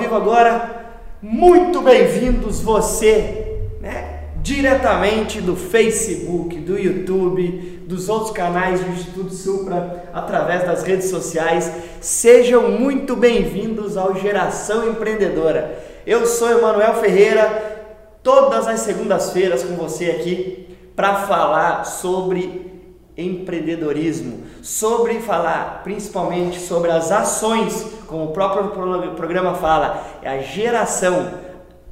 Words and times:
vivo 0.00 0.16
agora. 0.16 0.94
Muito 1.20 1.82
bem-vindos 1.82 2.62
você, 2.62 3.58
né? 3.82 4.20
Diretamente 4.42 5.42
do 5.42 5.54
Facebook, 5.54 6.56
do 6.56 6.78
YouTube, 6.78 7.82
dos 7.86 8.08
outros 8.08 8.30
canais 8.30 8.80
do 8.80 8.90
Instituto 8.92 9.34
Supra, 9.34 10.08
através 10.14 10.64
das 10.64 10.82
redes 10.84 11.10
sociais. 11.10 11.70
Sejam 12.00 12.70
muito 12.70 13.14
bem-vindos 13.14 13.98
ao 13.98 14.14
Geração 14.14 14.88
Empreendedora. 14.88 15.78
Eu 16.06 16.24
sou 16.24 16.50
Emanuel 16.50 16.94
Ferreira, 16.94 18.16
todas 18.22 18.66
as 18.66 18.80
segundas-feiras 18.80 19.62
com 19.62 19.74
você 19.74 20.06
aqui 20.06 20.66
para 20.96 21.26
falar 21.26 21.84
sobre 21.84 22.79
empreendedorismo, 23.22 24.44
sobre 24.62 25.20
falar 25.20 25.82
principalmente 25.84 26.58
sobre 26.60 26.90
as 26.90 27.10
ações, 27.12 27.86
como 28.06 28.24
o 28.24 28.32
próprio 28.32 28.70
programa 29.14 29.54
fala, 29.54 30.04
é 30.22 30.28
a 30.28 30.38
geração 30.38 31.32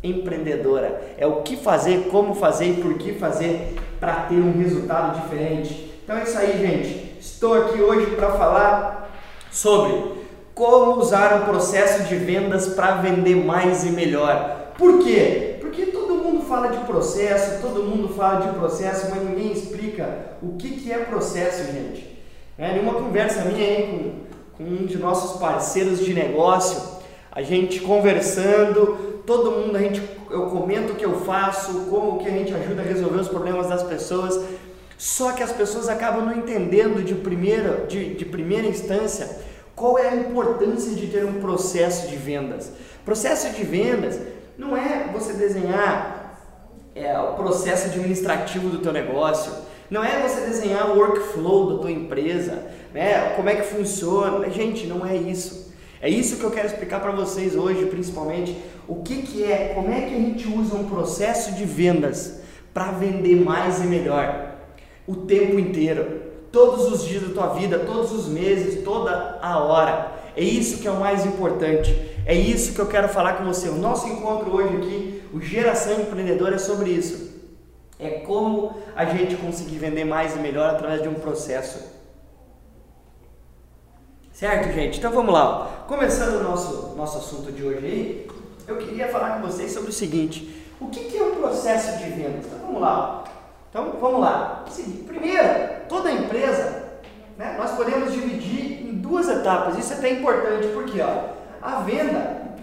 empreendedora, 0.03 1.15
é 1.17 1.27
o 1.27 1.43
que 1.43 1.57
fazer, 1.57 2.09
como 2.11 2.35
fazer 2.35 2.67
e 2.67 2.83
por 2.83 2.95
que 2.95 3.15
fazer 3.15 3.77
para 3.99 4.15
ter 4.15 4.37
um 4.37 4.57
resultado 4.59 5.21
diferente. 5.21 5.93
Então 6.05 6.17
é 6.17 6.23
isso 6.23 6.39
aí, 6.39 6.59
gente. 6.59 7.17
Estou 7.21 7.55
aqui 7.55 7.81
hoje 7.81 8.15
para 8.17 8.33
falar 8.33 9.11
sobre 9.51 10.19
como 10.55 11.01
usar 11.01 11.41
um 11.41 11.45
processo 11.47 12.05
de 12.05 12.17
vendas 12.17 12.69
para 12.69 12.97
vender 12.97 13.37
mais 13.37 13.85
e 13.85 13.91
melhor. 13.91 14.73
Por 14.77 14.99
quê? 14.99 15.57
Porque 15.61 15.87
todo 15.87 16.15
mundo 16.15 16.45
fala 16.47 16.69
de 16.69 16.79
processo, 16.85 17.61
todo 17.61 17.83
mundo 17.83 18.09
fala 18.15 18.41
de 18.41 18.59
processo, 18.59 19.09
mas 19.11 19.23
ninguém 19.23 19.53
explica 19.53 19.88
o 20.43 20.57
que, 20.57 20.71
que 20.71 20.93
é 20.93 20.99
processo, 20.99 21.65
gente. 21.73 22.19
É, 22.57 22.75
numa 22.77 22.95
conversa 22.95 23.45
minha 23.45 23.67
aí 23.67 24.23
com, 24.57 24.65
com 24.65 24.71
um 24.71 24.87
de 24.87 24.99
nossos 24.99 25.39
parceiros 25.41 26.05
de 26.05 26.13
negócio, 26.13 26.99
a 27.31 27.43
gente 27.43 27.81
conversando, 27.81 29.23
todo 29.25 29.53
mundo, 29.53 29.77
a 29.77 29.81
gente, 29.81 30.03
eu 30.31 30.47
comento 30.47 30.93
o 30.93 30.97
que 30.97 31.05
eu 31.05 31.21
faço, 31.21 31.87
como 31.91 32.19
que 32.19 32.27
a 32.27 32.33
gente 32.33 32.53
ajuda 32.53 32.83
a 32.83 32.85
resolver 32.85 33.21
os 33.21 33.29
problemas 33.29 33.69
das 33.69 33.83
pessoas, 33.83 34.41
só 34.97 35.33
que 35.33 35.43
as 35.43 35.53
pessoas 35.53 35.89
acabam 35.89 36.25
não 36.25 36.37
entendendo 36.37 37.05
de 37.05 37.15
primeira, 37.15 37.87
de, 37.87 38.15
de 38.15 38.25
primeira 38.25 38.67
instância 38.67 39.47
qual 39.79 39.97
é 39.97 40.09
a 40.09 40.17
importância 40.17 40.93
de 40.97 41.07
ter 41.07 41.25
um 41.25 41.35
processo 41.35 42.09
de 42.09 42.17
vendas. 42.17 42.73
Processo 43.05 43.51
de 43.51 43.63
vendas 43.63 44.19
não 44.59 44.77
é 44.77 45.09
você 45.13 45.35
desenhar 45.35 46.37
é, 46.97 47.17
o 47.17 47.35
processo 47.35 47.87
administrativo 47.87 48.69
do 48.69 48.79
teu 48.79 48.93
negócio, 48.93 49.53
não 49.91 50.05
é 50.05 50.21
você 50.21 50.43
desenhar 50.43 50.91
o 50.91 50.99
workflow 50.99 51.75
da 51.75 51.83
tua 51.83 51.91
empresa, 51.91 52.67
né? 52.93 53.33
Como 53.37 53.49
é 53.49 53.57
que 53.57 53.63
funciona? 53.63 54.49
Gente, 54.51 54.87
não 54.87 55.07
é 55.07 55.17
isso. 55.17 55.73
É 56.01 56.09
isso 56.09 56.37
que 56.37 56.45
eu 56.45 56.51
quero 56.51 56.67
explicar 56.67 57.01
para 57.01 57.11
vocês 57.11 57.57
hoje, 57.57 57.87
principalmente, 57.87 58.57
o 58.87 58.97
que, 58.97 59.23
que 59.23 59.45
é, 59.45 59.73
como 59.75 59.93
é 59.93 60.03
que 60.03 60.15
a 60.15 60.19
gente 60.19 60.47
usa 60.49 60.77
um 60.77 60.89
processo 60.89 61.53
de 61.53 61.65
vendas 61.65 62.41
para 62.73 62.93
vender 62.93 63.37
mais 63.37 63.83
e 63.83 63.87
melhor 63.87 64.55
o 65.07 65.17
tempo 65.17 65.59
inteiro, 65.59 66.23
todos 66.53 66.93
os 66.93 67.05
dias 67.05 67.23
da 67.23 67.35
tua 67.35 67.55
vida, 67.55 67.79
todos 67.81 68.13
os 68.13 68.29
meses, 68.29 68.85
toda 68.85 69.39
a 69.43 69.59
hora. 69.59 70.13
É 70.37 70.43
isso 70.43 70.79
que 70.79 70.87
é 70.87 70.91
o 70.91 71.01
mais 71.01 71.27
importante. 71.27 71.93
É 72.25 72.35
isso 72.35 72.75
que 72.75 72.79
eu 72.79 72.87
quero 72.87 73.09
falar 73.09 73.35
com 73.35 73.45
você. 73.45 73.69
O 73.69 73.77
nosso 73.77 74.07
encontro 74.07 74.55
hoje 74.55 74.77
aqui, 74.77 75.23
o 75.33 75.41
Geração 75.41 76.01
Empreendedora, 76.01 76.57
é 76.57 76.59
sobre 76.59 76.91
isso. 76.91 77.28
É 77.99 78.21
como 78.21 78.77
a 78.95 79.05
gente 79.05 79.37
conseguir 79.37 79.79
vender 79.79 80.05
mais 80.05 80.37
e 80.37 80.39
melhor 80.39 80.71
através 80.71 81.03
de 81.03 81.09
um 81.09 81.15
processo. 81.15 81.99
Certo, 84.33 84.73
gente? 84.73 84.99
Então 84.99 85.11
vamos 85.11 85.35
lá. 85.35 85.85
Começando 85.89 86.37
o 86.37 86.43
nosso, 86.45 86.95
nosso 86.97 87.19
assunto 87.19 87.51
de 87.51 87.65
hoje 87.65 87.85
aí, 87.85 88.29
eu 88.69 88.77
queria 88.77 89.09
falar 89.09 89.41
com 89.41 89.49
vocês 89.49 89.73
sobre 89.73 89.91
o 89.91 89.93
seguinte: 89.93 90.65
o 90.81 90.87
que, 90.87 91.07
que 91.07 91.19
é 91.19 91.23
um 91.25 91.35
processo 91.35 91.99
de 91.99 92.11
vendas? 92.11 92.47
Então 92.47 92.61
vamos 92.61 92.81
lá. 92.81 93.25
Então 93.69 93.93
vamos 94.01 94.21
lá. 94.21 94.65
Primeiro, 95.09 95.49
toda 95.89 96.13
empresa, 96.13 97.01
né, 97.37 97.57
nós 97.59 97.73
podemos 97.73 98.13
dividir 98.13 98.87
em 98.87 98.95
duas 98.95 99.29
etapas. 99.29 99.77
Isso 99.77 99.93
é 99.95 99.97
até 99.97 100.11
importante 100.11 100.69
porque 100.69 101.01
ó, 101.01 101.31
a 101.61 101.81
venda 101.81 102.55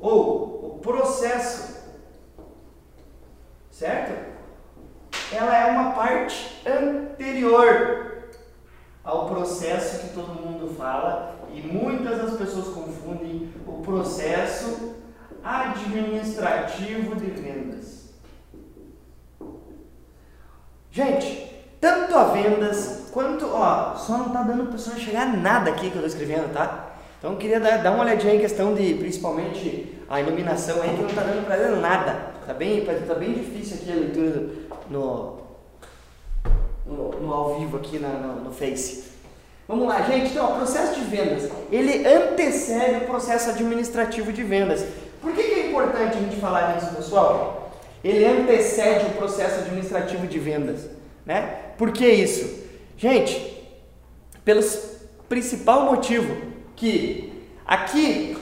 ou 0.00 0.74
o 0.74 0.78
processo, 0.82 1.80
certo? 3.70 4.31
Ela 5.32 5.56
é 5.56 5.70
uma 5.70 5.92
parte 5.92 6.60
anterior 6.66 8.12
ao 9.02 9.28
processo 9.28 10.06
que 10.06 10.14
todo 10.14 10.40
mundo 10.40 10.74
fala 10.76 11.36
e 11.52 11.60
muitas 11.60 12.18
das 12.18 12.36
pessoas 12.36 12.68
confundem 12.68 13.50
o 13.66 13.82
processo 13.82 14.94
administrativo 15.42 17.16
de 17.16 17.26
vendas. 17.30 18.12
Gente, 20.90 21.50
tanto 21.80 22.14
a 22.14 22.24
vendas 22.24 23.08
quanto, 23.12 23.46
ó, 23.46 23.94
só 23.96 24.18
não 24.18 24.28
tá 24.28 24.42
dando 24.42 24.66
para 24.66 24.78
chegar 24.98 25.34
nada 25.36 25.70
aqui 25.70 25.90
que 25.90 25.96
eu 25.96 26.02
tô 26.02 26.06
escrevendo, 26.06 26.52
tá? 26.52 26.90
Então 27.18 27.32
eu 27.32 27.38
queria 27.38 27.58
dar, 27.58 27.78
dar 27.78 27.92
uma 27.92 28.04
olhadinha 28.04 28.34
em 28.34 28.40
questão 28.40 28.74
de, 28.74 28.94
principalmente, 28.94 29.98
a 30.10 30.20
iluminação 30.20 30.82
aí 30.82 30.90
que 30.90 31.02
não 31.02 31.08
tá 31.08 31.22
dando 31.22 31.46
para 31.46 31.56
ver 31.56 31.76
nada. 31.76 32.32
Tá 32.46 32.52
bem, 32.52 32.84
tá 32.84 33.14
bem 33.14 33.32
difícil 33.32 33.76
aqui 33.76 33.92
a 33.92 33.94
leitura 33.94 34.50
no, 34.92 35.38
no, 36.86 37.10
no 37.20 37.32
ao 37.32 37.58
vivo 37.58 37.78
aqui 37.78 37.98
na, 37.98 38.10
no, 38.10 38.44
no 38.44 38.52
Face. 38.52 39.04
Vamos 39.66 39.88
lá, 39.88 40.02
gente. 40.02 40.30
Então, 40.30 40.52
o 40.52 40.56
processo 40.56 41.00
de 41.00 41.06
vendas, 41.06 41.50
ele 41.70 42.06
antecede 42.06 43.04
o 43.04 43.06
processo 43.06 43.50
administrativo 43.50 44.32
de 44.32 44.42
vendas. 44.42 44.84
Por 45.20 45.32
que, 45.32 45.42
que 45.42 45.54
é 45.54 45.66
importante 45.68 46.18
a 46.18 46.20
gente 46.20 46.36
falar 46.36 46.72
disso, 46.76 46.94
pessoal? 46.94 47.62
ele 48.04 48.24
antecede 48.24 49.06
o 49.06 49.10
processo 49.10 49.60
administrativo 49.60 50.26
de 50.26 50.38
vendas, 50.38 50.88
né? 51.24 51.56
Por 51.78 51.92
que 51.92 52.06
isso? 52.06 52.62
Gente, 52.96 53.64
pelo 54.44 54.60
principal 55.28 55.84
motivo 55.84 56.34
que 56.74 57.46
aqui 57.64 58.36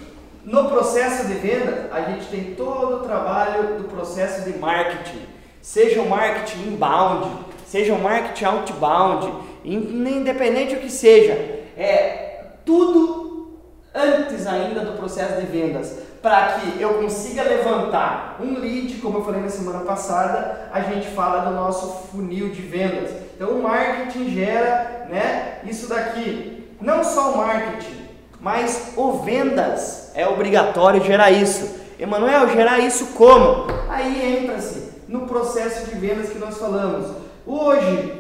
no 0.45 0.69
processo 0.69 1.27
de 1.27 1.35
venda 1.35 1.91
a 1.93 2.01
gente 2.03 2.27
tem 2.27 2.55
todo 2.55 2.97
o 2.97 3.01
trabalho 3.01 3.77
do 3.77 3.85
processo 3.85 4.51
de 4.51 4.59
marketing, 4.59 5.21
seja 5.63 6.01
o 6.01 6.09
marketing 6.09 6.69
inbound, 6.69 7.27
seja 7.67 7.95
o 7.95 8.03
marketing 8.03 8.45
outbound, 8.45 9.33
independente 9.65 10.75
do 10.75 10.81
que 10.81 10.91
seja, 10.91 11.33
é 11.77 12.45
tudo 12.65 13.59
antes 13.95 14.47
ainda 14.47 14.81
do 14.81 14.99
processo 14.99 15.41
de 15.41 15.47
vendas 15.47 16.11
para 16.23 16.59
que 16.59 16.81
eu 16.81 16.95
consiga 16.95 17.43
levantar 17.43 18.37
um 18.41 18.59
lead, 18.59 18.95
como 18.97 19.19
eu 19.19 19.25
falei 19.25 19.41
na 19.41 19.49
semana 19.49 19.81
passada, 19.81 20.69
a 20.73 20.81
gente 20.81 21.09
fala 21.09 21.51
do 21.51 21.57
nosso 21.57 22.09
funil 22.09 22.51
de 22.51 22.61
vendas. 22.61 23.11
Então 23.35 23.51
o 23.51 23.63
marketing 23.63 24.31
gera, 24.31 25.07
né, 25.09 25.61
isso 25.65 25.89
daqui. 25.89 26.69
Não 26.81 27.03
só 27.03 27.33
o 27.33 27.39
marketing, 27.39 28.07
mas 28.39 28.93
o 28.97 29.13
vendas 29.13 30.13
é 30.15 30.27
obrigatório 30.27 31.03
gerar 31.03 31.31
isso. 31.31 31.81
Emanuel, 31.99 32.51
gerar 32.51 32.79
isso 32.79 33.07
como? 33.15 33.67
Aí 33.89 34.39
entra-se 34.39 34.80
no 35.11 35.23
processo 35.23 35.91
de 35.91 35.97
vendas 35.97 36.31
que 36.31 36.39
nós 36.39 36.57
falamos. 36.57 37.11
Hoje, 37.45 38.13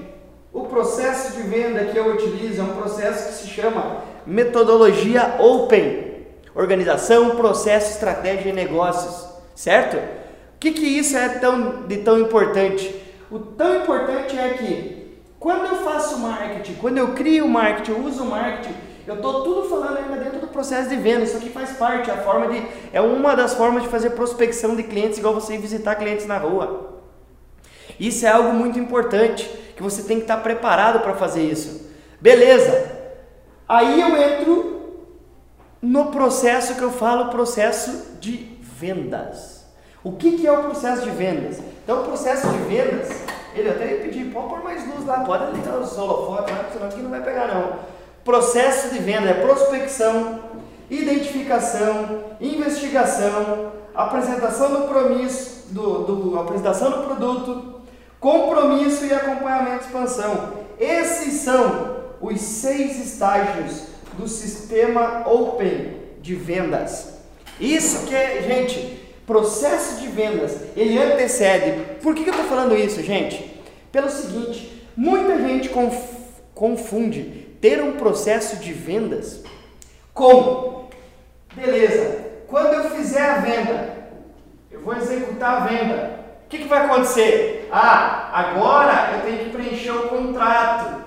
o 0.52 0.64
processo 0.64 1.36
de 1.36 1.42
venda 1.44 1.84
que 1.84 1.96
eu 1.96 2.12
utilizo 2.12 2.60
é 2.60 2.64
um 2.64 2.74
processo 2.74 3.28
que 3.28 3.34
se 3.34 3.46
chama 3.46 4.02
metodologia 4.26 5.36
Open. 5.38 6.10
Organização, 6.52 7.36
processo, 7.36 7.92
estratégia 7.92 8.50
e 8.50 8.52
negócios, 8.52 9.24
certo? 9.54 9.98
O 9.98 10.58
que, 10.58 10.72
que 10.72 10.84
isso 10.84 11.16
é 11.16 11.28
tão, 11.28 11.82
de 11.86 11.98
tão 11.98 12.18
importante? 12.18 12.92
O 13.30 13.38
tão 13.38 13.76
importante 13.76 14.36
é 14.36 14.48
que 14.54 15.20
quando 15.38 15.66
eu 15.66 15.76
faço 15.84 16.18
marketing, 16.18 16.74
quando 16.74 16.98
eu 16.98 17.12
crio 17.12 17.46
marketing, 17.46 17.92
eu 17.92 18.04
uso 18.04 18.24
marketing, 18.24 18.74
eu 19.10 19.16
estou 19.16 19.42
tudo 19.42 19.68
falando 19.68 19.98
ainda 19.98 20.16
dentro 20.16 20.38
do 20.38 20.46
processo 20.46 20.88
de 20.88 20.94
venda. 20.94 21.24
Isso 21.24 21.36
aqui 21.36 21.50
faz 21.50 21.70
parte, 21.72 22.10
a 22.10 22.18
forma 22.18 22.46
de, 22.46 22.64
é 22.92 23.00
uma 23.00 23.34
das 23.34 23.54
formas 23.54 23.82
de 23.82 23.88
fazer 23.88 24.10
prospecção 24.10 24.76
de 24.76 24.84
clientes, 24.84 25.18
igual 25.18 25.34
você 25.34 25.58
visitar 25.58 25.96
clientes 25.96 26.26
na 26.26 26.38
rua. 26.38 27.00
Isso 27.98 28.24
é 28.24 28.28
algo 28.28 28.52
muito 28.52 28.78
importante, 28.78 29.48
que 29.76 29.82
você 29.82 30.04
tem 30.04 30.18
que 30.18 30.22
estar 30.22 30.36
preparado 30.38 31.00
para 31.00 31.14
fazer 31.14 31.42
isso. 31.42 31.90
Beleza? 32.20 32.98
Aí 33.68 34.00
eu 34.00 34.16
entro 34.16 34.80
no 35.82 36.06
processo 36.06 36.76
que 36.76 36.82
eu 36.82 36.92
falo, 36.92 37.30
processo 37.30 38.16
de 38.20 38.58
vendas. 38.62 39.66
O 40.04 40.12
que, 40.12 40.38
que 40.38 40.46
é 40.46 40.52
o 40.52 40.62
processo 40.62 41.02
de 41.02 41.10
vendas? 41.10 41.58
Então, 41.82 42.02
o 42.02 42.04
processo 42.04 42.48
de 42.48 42.58
vendas, 42.58 43.08
ele 43.54 43.68
até 43.68 43.86
pedi, 43.96 44.24
pode 44.26 44.48
pôr 44.48 44.62
mais 44.62 44.86
luz 44.86 45.04
lá, 45.04 45.20
pode 45.20 45.52
ligar 45.52 45.74
o 45.74 46.00
holofotes 46.00 46.54
senão 46.72 46.86
aqui 46.86 47.00
não 47.00 47.10
vai 47.10 47.22
pegar 47.22 47.48
não. 47.48 47.99
Processo 48.24 48.90
de 48.90 48.98
venda 48.98 49.30
é 49.30 49.34
prospecção, 49.34 50.40
identificação, 50.90 52.24
investigação, 52.40 53.72
apresentação 53.94 54.72
do 54.72 54.78
compromisso, 54.82 55.68
do, 55.70 56.04
do, 56.04 56.38
apresentação 56.38 56.90
do 56.90 57.06
produto, 57.06 57.80
compromisso 58.18 59.06
e 59.06 59.14
acompanhamento 59.14 59.84
e 59.84 59.86
expansão. 59.86 60.52
Esses 60.78 61.34
são 61.40 61.96
os 62.20 62.40
seis 62.40 62.98
estágios 63.02 63.84
do 64.18 64.28
sistema 64.28 65.26
Open 65.26 65.96
de 66.20 66.34
vendas. 66.34 67.14
Isso 67.58 68.06
que 68.06 68.14
é, 68.14 68.42
gente, 68.42 69.00
processo 69.26 70.00
de 70.00 70.08
vendas, 70.08 70.56
ele 70.76 70.98
antecede. 70.98 71.96
Por 72.02 72.14
que, 72.14 72.24
que 72.24 72.30
eu 72.30 72.34
estou 72.34 72.48
falando 72.48 72.76
isso, 72.76 73.02
gente? 73.02 73.58
Pelo 73.90 74.10
seguinte, 74.10 74.86
muita 74.94 75.38
gente 75.38 75.70
conf 75.70 76.20
confunde 76.54 77.39
ter 77.60 77.82
um 77.82 77.92
processo 77.92 78.56
de 78.56 78.72
vendas 78.72 79.42
com, 80.14 80.88
beleza, 81.54 82.30
quando 82.48 82.74
eu 82.74 82.90
fizer 82.90 83.22
a 83.22 83.34
venda, 83.34 83.96
eu 84.70 84.80
vou 84.80 84.96
executar 84.96 85.62
a 85.62 85.66
venda, 85.66 86.20
o 86.44 86.48
que, 86.48 86.58
que 86.58 86.68
vai 86.68 86.84
acontecer? 86.84 87.68
Ah, 87.70 88.30
agora 88.32 89.12
eu 89.14 89.22
tenho 89.22 89.44
que 89.44 89.50
preencher 89.50 89.92
o 89.92 90.08
contrato. 90.08 91.00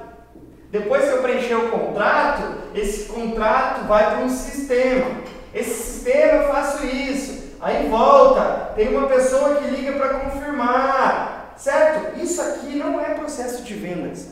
Depois 0.72 1.04
que 1.04 1.10
eu 1.10 1.22
preencher 1.22 1.56
o 1.56 1.70
contrato, 1.70 2.44
esse 2.74 3.12
contrato 3.12 3.86
vai 3.86 4.10
para 4.10 4.24
um 4.24 4.30
sistema. 4.30 5.06
Esse 5.54 5.74
sistema 5.74 6.44
eu 6.44 6.48
faço 6.48 6.86
isso. 6.86 7.58
Aí 7.60 7.88
volta, 7.90 8.72
tem 8.76 8.96
uma 8.96 9.08
pessoa 9.08 9.56
que 9.56 9.68
liga 9.68 9.94
para 9.94 10.20
confirmar. 10.20 11.54
Certo? 11.58 12.20
Isso 12.20 12.42
aqui 12.42 12.76
não 12.76 13.00
é 13.00 13.14
processo 13.14 13.64
de 13.64 13.74
vendas. 13.74 14.30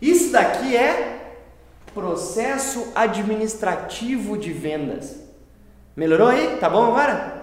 Isso 0.00 0.32
daqui 0.32 0.76
é 0.76 1.17
processo 1.94 2.92
administrativo 2.94 4.36
de 4.36 4.52
vendas. 4.52 5.16
Melhorou 5.96 6.28
aí? 6.28 6.56
Tá 6.58 6.68
bom 6.70 6.84
agora? 6.84 7.38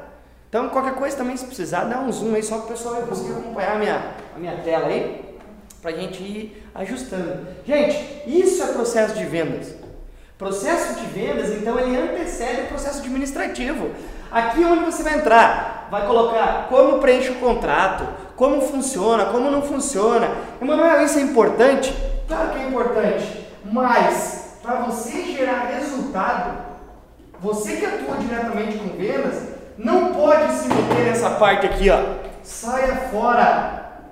Então, 0.50 0.70
qualquer 0.70 0.96
coisa 0.96 1.18
também, 1.18 1.36
se 1.36 1.46
precisar, 1.46 1.84
dá 1.84 2.00
um 2.00 2.12
zoom 2.12 2.34
aí 2.34 2.42
só 2.42 2.58
para 2.58 2.66
o 2.66 2.70
pessoal 2.70 2.96
conseguir 3.02 3.34
acompanhar 3.34 3.76
a 3.76 3.80
minha, 3.80 4.12
a 4.36 4.40
minha 4.40 4.58
tela 4.62 4.88
aí, 4.88 5.38
para 5.82 5.92
a 5.92 5.94
gente 5.94 6.24
ir 6.24 6.64
ajustando. 6.74 7.46
Gente, 7.66 8.24
isso 8.26 8.64
é 8.64 8.68
processo 8.68 9.16
de 9.16 9.26
vendas. 9.26 9.76
Processo 10.38 11.00
de 11.00 11.06
vendas, 11.08 11.50
então, 11.50 11.78
ele 11.78 11.98
antecede 11.98 12.62
o 12.62 12.68
processo 12.68 13.00
administrativo. 13.00 13.90
Aqui 14.32 14.64
onde 14.64 14.86
você 14.86 15.04
vai 15.04 15.16
entrar, 15.16 15.88
vai 15.92 16.06
colocar 16.08 16.68
como 16.70 17.00
preenche 17.00 17.32
o 17.32 17.36
contrato, 17.36 18.08
como 18.36 18.62
funciona, 18.62 19.26
como 19.26 19.52
não 19.52 19.62
funciona. 19.62 20.30
Emanuel, 20.62 21.04
isso 21.04 21.20
é 21.20 21.22
importante? 21.22 21.94
Claro 22.28 22.52
que 22.52 22.60
é 22.60 22.68
importante, 22.68 23.45
mas 23.76 24.60
para 24.64 24.76
você 24.86 25.34
gerar 25.34 25.66
resultado, 25.66 26.58
você 27.42 27.76
que 27.76 27.86
atua 27.86 28.16
diretamente 28.16 28.78
com 28.78 28.98
vendas, 28.98 29.50
não 29.78 30.14
pode 30.14 30.54
se 30.54 30.70
meter 30.70 31.04
nessa 31.04 31.32
parte 31.32 31.66
aqui, 31.66 31.90
ó. 31.90 32.00
Saia 32.42 32.96
fora. 33.12 34.06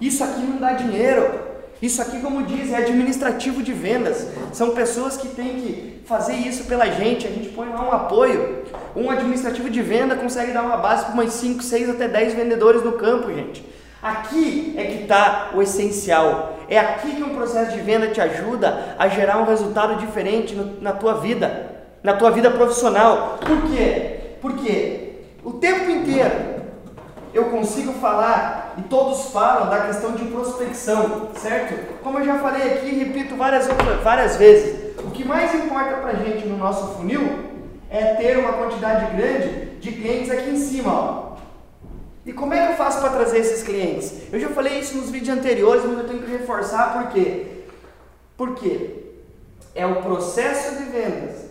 Isso 0.00 0.24
aqui 0.24 0.40
não 0.40 0.56
dá 0.56 0.72
dinheiro. 0.72 1.48
Isso 1.82 2.00
aqui, 2.00 2.18
como 2.20 2.44
diz, 2.44 2.72
é 2.72 2.76
administrativo 2.76 3.62
de 3.62 3.74
vendas. 3.74 4.26
São 4.54 4.70
pessoas 4.70 5.18
que 5.18 5.28
têm 5.28 5.60
que 5.60 6.02
fazer 6.06 6.32
isso 6.32 6.64
pela 6.64 6.86
gente. 6.86 7.26
A 7.26 7.30
gente 7.30 7.50
põe 7.50 7.68
lá 7.68 7.86
um 7.86 7.92
apoio. 7.92 8.64
Um 8.96 9.10
administrativo 9.10 9.68
de 9.68 9.82
venda 9.82 10.16
consegue 10.16 10.52
dar 10.52 10.62
uma 10.62 10.78
base 10.78 11.04
para 11.04 11.14
umas 11.14 11.34
5, 11.34 11.62
6 11.62 11.90
até 11.90 12.08
10 12.08 12.32
vendedores 12.32 12.82
no 12.82 12.92
campo, 12.92 13.32
gente. 13.32 13.62
Aqui 14.02 14.74
é 14.76 14.84
que 14.84 15.02
está 15.02 15.50
o 15.54 15.62
essencial. 15.62 16.56
É 16.68 16.78
aqui 16.78 17.16
que 17.16 17.22
um 17.22 17.34
processo 17.34 17.72
de 17.72 17.80
venda 17.80 18.08
te 18.08 18.20
ajuda 18.20 18.94
a 18.98 19.08
gerar 19.08 19.38
um 19.38 19.44
resultado 19.44 19.96
diferente 19.96 20.54
no, 20.54 20.80
na 20.80 20.92
tua 20.92 21.14
vida 21.14 21.78
na 22.02 22.14
tua 22.14 22.30
vida 22.30 22.50
profissional. 22.50 23.38
Por 23.40 23.70
quê? 23.70 24.36
Porque 24.40 25.14
o 25.44 25.52
tempo 25.52 25.90
inteiro 25.90 26.58
eu 27.34 27.46
consigo 27.46 27.92
falar 27.94 28.74
e 28.78 28.82
todos 28.82 29.30
falam 29.30 29.68
da 29.68 29.80
questão 29.80 30.12
de 30.12 30.24
prospecção, 30.26 31.28
certo? 31.34 31.98
Como 32.02 32.18
eu 32.18 32.24
já 32.24 32.38
falei 32.38 32.74
aqui 32.74 32.86
e 32.86 33.04
repito 33.04 33.36
várias, 33.36 33.68
várias 34.02 34.36
vezes, 34.36 34.96
o 35.04 35.10
que 35.10 35.24
mais 35.24 35.54
importa 35.54 35.96
para 35.96 36.14
gente 36.14 36.46
no 36.46 36.56
nosso 36.56 36.94
funil 36.94 37.46
é 37.90 38.14
ter 38.14 38.38
uma 38.38 38.52
quantidade 38.52 39.14
grande 39.16 39.66
de 39.80 39.92
clientes 39.92 40.30
aqui 40.30 40.50
em 40.50 40.56
cima, 40.56 40.92
ó. 40.92 41.27
E 42.28 42.32
como 42.34 42.52
é 42.52 42.66
que 42.66 42.72
eu 42.72 42.76
faço 42.76 43.00
para 43.00 43.08
trazer 43.08 43.38
esses 43.38 43.62
clientes? 43.62 44.12
Eu 44.30 44.38
já 44.38 44.50
falei 44.50 44.78
isso 44.78 44.98
nos 44.98 45.08
vídeos 45.08 45.38
anteriores, 45.38 45.82
mas 45.86 45.96
eu 45.96 46.06
tenho 46.06 46.22
que 46.22 46.30
reforçar 46.30 46.92
por 46.92 47.10
quê? 47.10 47.46
Porque 48.36 49.14
é 49.74 49.86
o 49.86 50.02
processo 50.02 50.76
de 50.76 50.90
vendas 50.90 51.48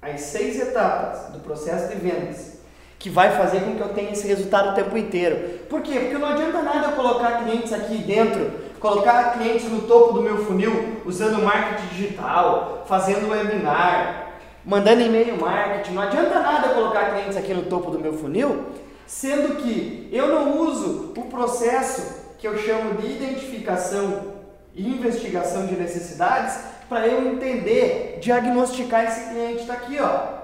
as 0.00 0.18
seis 0.22 0.58
etapas 0.58 1.30
do 1.34 1.40
processo 1.40 1.92
de 1.92 1.96
vendas 1.96 2.54
que 2.98 3.10
vai 3.10 3.36
fazer 3.36 3.60
com 3.60 3.76
que 3.76 3.82
eu 3.82 3.90
tenha 3.90 4.12
esse 4.12 4.26
resultado 4.26 4.70
o 4.70 4.74
tempo 4.74 4.96
inteiro. 4.96 5.58
Por 5.68 5.82
quê? 5.82 5.98
Porque 6.00 6.16
não 6.16 6.28
adianta 6.28 6.62
nada 6.62 6.86
eu 6.86 6.92
colocar 6.92 7.44
clientes 7.44 7.70
aqui 7.70 7.98
dentro, 7.98 8.50
colocar 8.80 9.34
clientes 9.34 9.70
no 9.70 9.82
topo 9.82 10.14
do 10.14 10.22
meu 10.22 10.38
funil, 10.46 11.02
usando 11.04 11.42
marketing 11.42 11.88
digital, 11.88 12.86
fazendo 12.88 13.28
webinar, 13.28 14.38
mandando 14.64 15.02
e-mail 15.02 15.38
marketing. 15.38 15.92
Não 15.92 16.02
adianta 16.02 16.40
nada 16.40 16.70
colocar 16.70 17.10
clientes 17.10 17.36
aqui 17.36 17.52
no 17.52 17.64
topo 17.64 17.90
do 17.90 17.98
meu 17.98 18.14
funil, 18.14 18.64
sendo 19.06 19.56
que 19.62 20.08
eu 20.12 20.28
não 20.28 20.58
uso 20.58 21.12
o 21.16 21.24
processo 21.26 22.22
que 22.38 22.46
eu 22.46 22.58
chamo 22.58 22.94
de 22.94 23.06
identificação 23.06 24.32
e 24.74 24.88
investigação 24.88 25.66
de 25.66 25.76
necessidades 25.76 26.58
para 26.88 27.06
eu 27.06 27.32
entender, 27.32 28.18
diagnosticar 28.20 29.04
esse 29.04 29.30
cliente. 29.30 29.62
Está 29.62 29.74
aqui, 29.74 29.98
ó. 30.00 30.42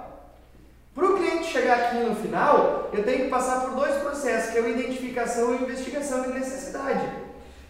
Para 0.94 1.10
o 1.10 1.16
cliente 1.16 1.44
chegar 1.44 1.78
aqui 1.78 1.98
no 1.98 2.16
final, 2.16 2.88
eu 2.92 3.04
tenho 3.04 3.24
que 3.24 3.30
passar 3.30 3.60
por 3.60 3.70
dois 3.76 3.94
processos, 3.96 4.50
que 4.50 4.58
é 4.58 4.62
a 4.62 4.68
identificação 4.68 5.54
e 5.54 5.62
investigação 5.62 6.22
de 6.22 6.30
necessidade. 6.30 7.27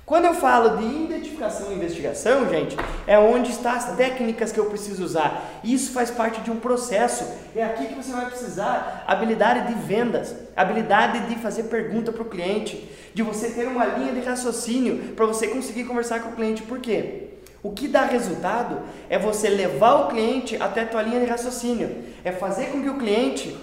Quando 0.09 0.25
eu 0.25 0.33
falo 0.33 0.79
de 0.79 0.87
identificação 1.05 1.71
e 1.71 1.75
investigação, 1.75 2.49
gente, 2.49 2.75
é 3.07 3.19
onde 3.19 3.50
estão 3.50 3.73
as 3.73 3.95
técnicas 3.95 4.50
que 4.50 4.59
eu 4.59 4.65
preciso 4.65 5.05
usar. 5.05 5.61
Isso 5.62 5.93
faz 5.93 6.11
parte 6.11 6.41
de 6.41 6.50
um 6.50 6.57
processo. 6.57 7.31
É 7.55 7.62
aqui 7.62 7.88
que 7.88 7.95
você 7.95 8.11
vai 8.11 8.25
precisar 8.25 9.05
habilidade 9.07 9.69
de 9.69 9.79
vendas, 9.79 10.35
habilidade 10.57 11.27
de 11.27 11.35
fazer 11.35 11.65
pergunta 11.65 12.11
para 12.11 12.23
o 12.23 12.25
cliente, 12.25 12.91
de 13.12 13.23
você 13.23 13.50
ter 13.50 13.69
uma 13.69 13.85
linha 13.85 14.15
de 14.15 14.21
raciocínio 14.21 15.12
para 15.15 15.27
você 15.27 15.47
conseguir 15.47 15.85
conversar 15.85 16.21
com 16.21 16.31
o 16.31 16.37
cliente. 16.37 16.62
Por 16.62 16.79
quê? 16.79 17.25
O 17.62 17.73
que 17.73 17.87
dá 17.87 18.07
resultado 18.07 18.81
é 19.11 19.19
você 19.19 19.50
levar 19.50 20.07
o 20.07 20.09
cliente 20.09 20.57
até 20.59 20.85
a 20.85 20.87
tua 20.87 21.03
linha 21.03 21.21
de 21.21 21.27
raciocínio, 21.27 22.03
é 22.25 22.33
fazer 22.33 22.69
com 22.69 22.83
que 22.83 22.88
o 22.88 22.97
cliente 22.97 23.55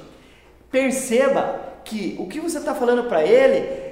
perceba 0.69 1.59
que 1.83 2.15
o 2.19 2.27
que 2.27 2.39
você 2.39 2.59
está 2.59 2.75
falando 2.75 3.05
para 3.05 3.23
ele 3.23 3.84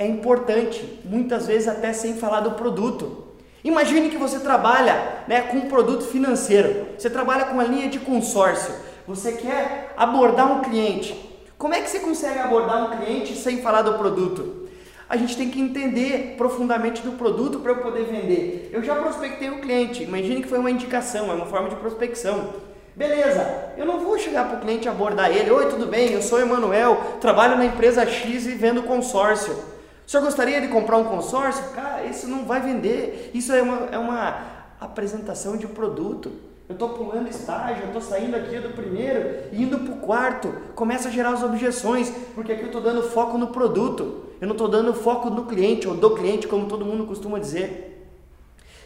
é 0.00 0.06
importante, 0.06 0.98
muitas 1.04 1.46
vezes 1.46 1.68
até 1.68 1.92
sem 1.92 2.14
falar 2.14 2.40
do 2.40 2.52
produto. 2.52 3.28
Imagine 3.62 4.08
que 4.08 4.16
você 4.16 4.40
trabalha 4.40 5.24
né, 5.28 5.42
com 5.42 5.58
um 5.58 5.68
produto 5.68 6.04
financeiro, 6.06 6.86
você 6.96 7.10
trabalha 7.10 7.44
com 7.44 7.52
uma 7.52 7.64
linha 7.64 7.86
de 7.86 7.98
consórcio, 7.98 8.74
você 9.06 9.32
quer 9.32 9.92
abordar 9.98 10.50
um 10.50 10.62
cliente. 10.62 11.14
Como 11.58 11.74
é 11.74 11.82
que 11.82 11.90
você 11.90 12.00
consegue 12.00 12.38
abordar 12.38 12.82
um 12.82 12.96
cliente 12.96 13.36
sem 13.36 13.60
falar 13.60 13.82
do 13.82 13.98
produto? 13.98 14.58
a 15.06 15.16
gente 15.16 15.36
tem 15.36 15.50
que 15.50 15.60
entender 15.60 16.36
profundamente 16.38 17.02
do 17.02 17.12
produto 17.12 17.58
para 17.58 17.72
eu 17.72 17.78
poder 17.78 18.04
vender. 18.04 18.70
Eu 18.72 18.80
já 18.80 18.94
prospectei 18.94 19.50
o 19.50 19.58
cliente, 19.58 20.04
imagine 20.04 20.40
que 20.40 20.48
foi 20.48 20.60
uma 20.60 20.70
indicação, 20.70 21.32
é 21.32 21.34
uma 21.34 21.46
forma 21.46 21.68
de 21.68 21.74
prospecção. 21.74 22.50
Beleza, 22.94 23.72
eu 23.76 23.84
não 23.84 23.98
vou 23.98 24.16
chegar 24.16 24.46
para 24.46 24.58
o 24.58 24.60
cliente 24.60 24.88
abordar 24.88 25.28
ele, 25.36 25.50
oi, 25.50 25.68
tudo 25.68 25.86
bem, 25.86 26.12
eu 26.12 26.22
sou 26.22 26.38
Emanuel, 26.38 27.16
trabalho 27.20 27.56
na 27.56 27.64
empresa 27.64 28.06
X 28.06 28.46
e 28.46 28.52
vendo 28.52 28.84
consórcio. 28.84 29.79
O 30.10 30.12
senhor 30.12 30.24
gostaria 30.24 30.60
de 30.60 30.66
comprar 30.66 30.96
um 30.96 31.04
consórcio? 31.04 31.62
Cara, 31.72 32.04
isso 32.04 32.26
não 32.26 32.44
vai 32.44 32.60
vender, 32.60 33.30
isso 33.32 33.52
é 33.52 33.62
uma, 33.62 33.86
é 33.92 33.96
uma 33.96 34.42
apresentação 34.80 35.56
de 35.56 35.68
produto. 35.68 36.32
Eu 36.68 36.72
estou 36.72 36.88
pulando 36.88 37.28
estágio, 37.28 37.82
eu 37.82 37.86
estou 37.86 38.02
saindo 38.02 38.34
aqui 38.34 38.58
do 38.58 38.70
primeiro 38.70 39.44
indo 39.52 39.78
para 39.78 39.94
o 39.94 39.98
quarto. 39.98 40.52
Começa 40.74 41.06
a 41.06 41.12
gerar 41.12 41.34
as 41.34 41.44
objeções, 41.44 42.12
porque 42.34 42.50
aqui 42.50 42.62
eu 42.62 42.66
estou 42.66 42.80
dando 42.80 43.04
foco 43.04 43.38
no 43.38 43.52
produto. 43.52 44.24
Eu 44.40 44.48
não 44.48 44.54
estou 44.56 44.66
dando 44.66 44.92
foco 44.92 45.30
no 45.30 45.44
cliente 45.44 45.86
ou 45.86 45.94
do 45.94 46.10
cliente, 46.16 46.48
como 46.48 46.66
todo 46.66 46.84
mundo 46.84 47.06
costuma 47.06 47.38
dizer. 47.38 48.10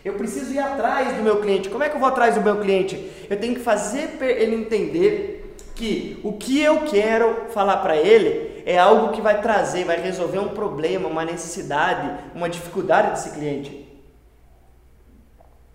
Eu 0.04 0.16
preciso 0.16 0.52
ir 0.52 0.58
atrás 0.58 1.16
do 1.16 1.22
meu 1.22 1.40
cliente. 1.40 1.70
Como 1.70 1.82
é 1.82 1.88
que 1.88 1.96
eu 1.96 2.00
vou 2.00 2.08
atrás 2.10 2.34
do 2.34 2.42
meu 2.42 2.60
cliente? 2.60 3.10
Eu 3.30 3.40
tenho 3.40 3.54
que 3.54 3.60
fazer 3.60 4.18
ele 4.20 4.56
entender 4.56 5.56
que 5.74 6.20
o 6.22 6.34
que 6.34 6.60
eu 6.60 6.82
quero 6.82 7.46
falar 7.48 7.78
para 7.78 7.96
ele 7.96 8.53
é 8.64 8.78
algo 8.78 9.12
que 9.12 9.20
vai 9.20 9.40
trazer, 9.40 9.84
vai 9.84 10.00
resolver 10.00 10.38
um 10.38 10.48
problema, 10.48 11.08
uma 11.08 11.24
necessidade, 11.24 12.10
uma 12.34 12.48
dificuldade 12.48 13.10
desse 13.10 13.30
cliente. 13.30 13.84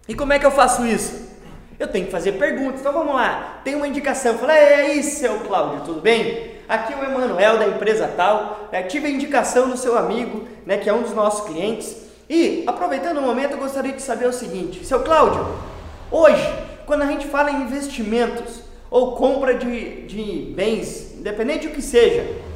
E 0.07 0.15
como 0.15 0.33
é 0.33 0.39
que 0.39 0.45
eu 0.45 0.51
faço 0.51 0.85
isso? 0.85 1.29
Eu 1.79 1.87
tenho 1.87 2.07
que 2.07 2.11
fazer 2.11 2.33
perguntas. 2.33 2.79
Então 2.81 2.91
vamos 2.91 3.13
lá. 3.13 3.61
Tem 3.63 3.75
uma 3.75 3.87
indicação. 3.87 4.37
Fala, 4.37 4.57
é 4.57 4.75
aí, 4.75 5.03
seu 5.03 5.39
Cláudio, 5.41 5.85
tudo 5.85 6.01
bem? 6.01 6.59
Aqui 6.67 6.93
é 6.93 6.97
o 6.97 7.03
Emanuel 7.03 7.59
da 7.59 7.67
empresa 7.67 8.11
tal. 8.17 8.67
Né? 8.71 8.83
Tive 8.83 9.07
a 9.07 9.11
indicação 9.11 9.69
do 9.69 9.77
seu 9.77 9.97
amigo, 9.97 10.47
né, 10.65 10.77
que 10.77 10.89
é 10.89 10.93
um 10.93 11.03
dos 11.03 11.13
nossos 11.13 11.47
clientes. 11.47 11.95
E 12.27 12.63
aproveitando 12.67 13.19
o 13.19 13.21
momento, 13.21 13.51
eu 13.51 13.59
gostaria 13.59 13.93
de 13.93 14.01
saber 14.01 14.27
o 14.27 14.33
seguinte, 14.33 14.85
seu 14.85 15.01
Cláudio, 15.01 15.47
hoje, 16.11 16.47
quando 16.85 17.03
a 17.03 17.07
gente 17.07 17.27
fala 17.27 17.49
em 17.49 17.61
investimentos 17.61 18.61
ou 18.89 19.15
compra 19.15 19.55
de, 19.55 20.05
de 20.05 20.53
bens, 20.55 21.15
independente 21.17 21.67
do 21.67 21.73
que 21.73 21.81
seja, 21.81 22.48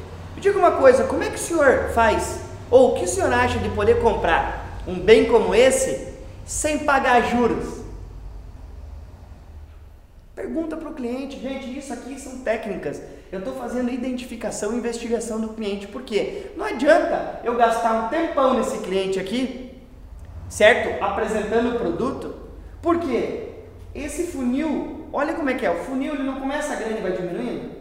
diga 0.43 0.59
uma 0.59 0.73
coisa, 0.73 1.05
como 1.05 1.23
é 1.23 1.29
que 1.29 1.35
o 1.35 1.39
senhor 1.39 1.91
faz? 1.93 2.41
Ou 2.69 2.91
o 2.91 2.95
que 2.95 3.05
o 3.05 3.07
senhor 3.07 3.31
acha 3.31 3.57
de 3.59 3.69
poder 3.69 4.01
comprar 4.01 4.81
um 4.85 4.99
bem 4.99 5.25
como 5.25 5.55
esse 5.55 6.13
sem 6.45 6.79
pagar 6.79 7.21
juros? 7.29 7.81
Pergunta 10.35 10.75
para 10.75 10.89
o 10.89 10.93
cliente, 10.93 11.39
gente, 11.39 11.77
isso 11.77 11.93
aqui 11.93 12.19
são 12.19 12.39
técnicas. 12.39 13.01
Eu 13.31 13.39
estou 13.39 13.53
fazendo 13.53 13.89
identificação 13.89 14.73
e 14.73 14.77
investigação 14.79 15.39
do 15.39 15.49
cliente. 15.49 15.87
Por 15.87 16.01
quê? 16.01 16.51
Não 16.57 16.65
adianta 16.65 17.39
eu 17.45 17.55
gastar 17.55 17.93
um 17.93 18.09
tempão 18.09 18.55
nesse 18.55 18.79
cliente 18.79 19.19
aqui, 19.19 19.71
certo? 20.49 21.01
Apresentando 21.01 21.75
o 21.75 21.79
produto. 21.79 22.35
Por 22.81 22.99
quê? 22.99 23.49
Esse 23.95 24.27
funil, 24.27 25.07
olha 25.13 25.35
como 25.35 25.49
é 25.49 25.53
que 25.53 25.65
é. 25.65 25.71
O 25.71 25.85
funil 25.85 26.15
ele 26.15 26.23
não 26.23 26.41
começa 26.41 26.75
grande 26.75 26.97
e 26.97 27.01
vai 27.01 27.13
diminuindo. 27.13 27.71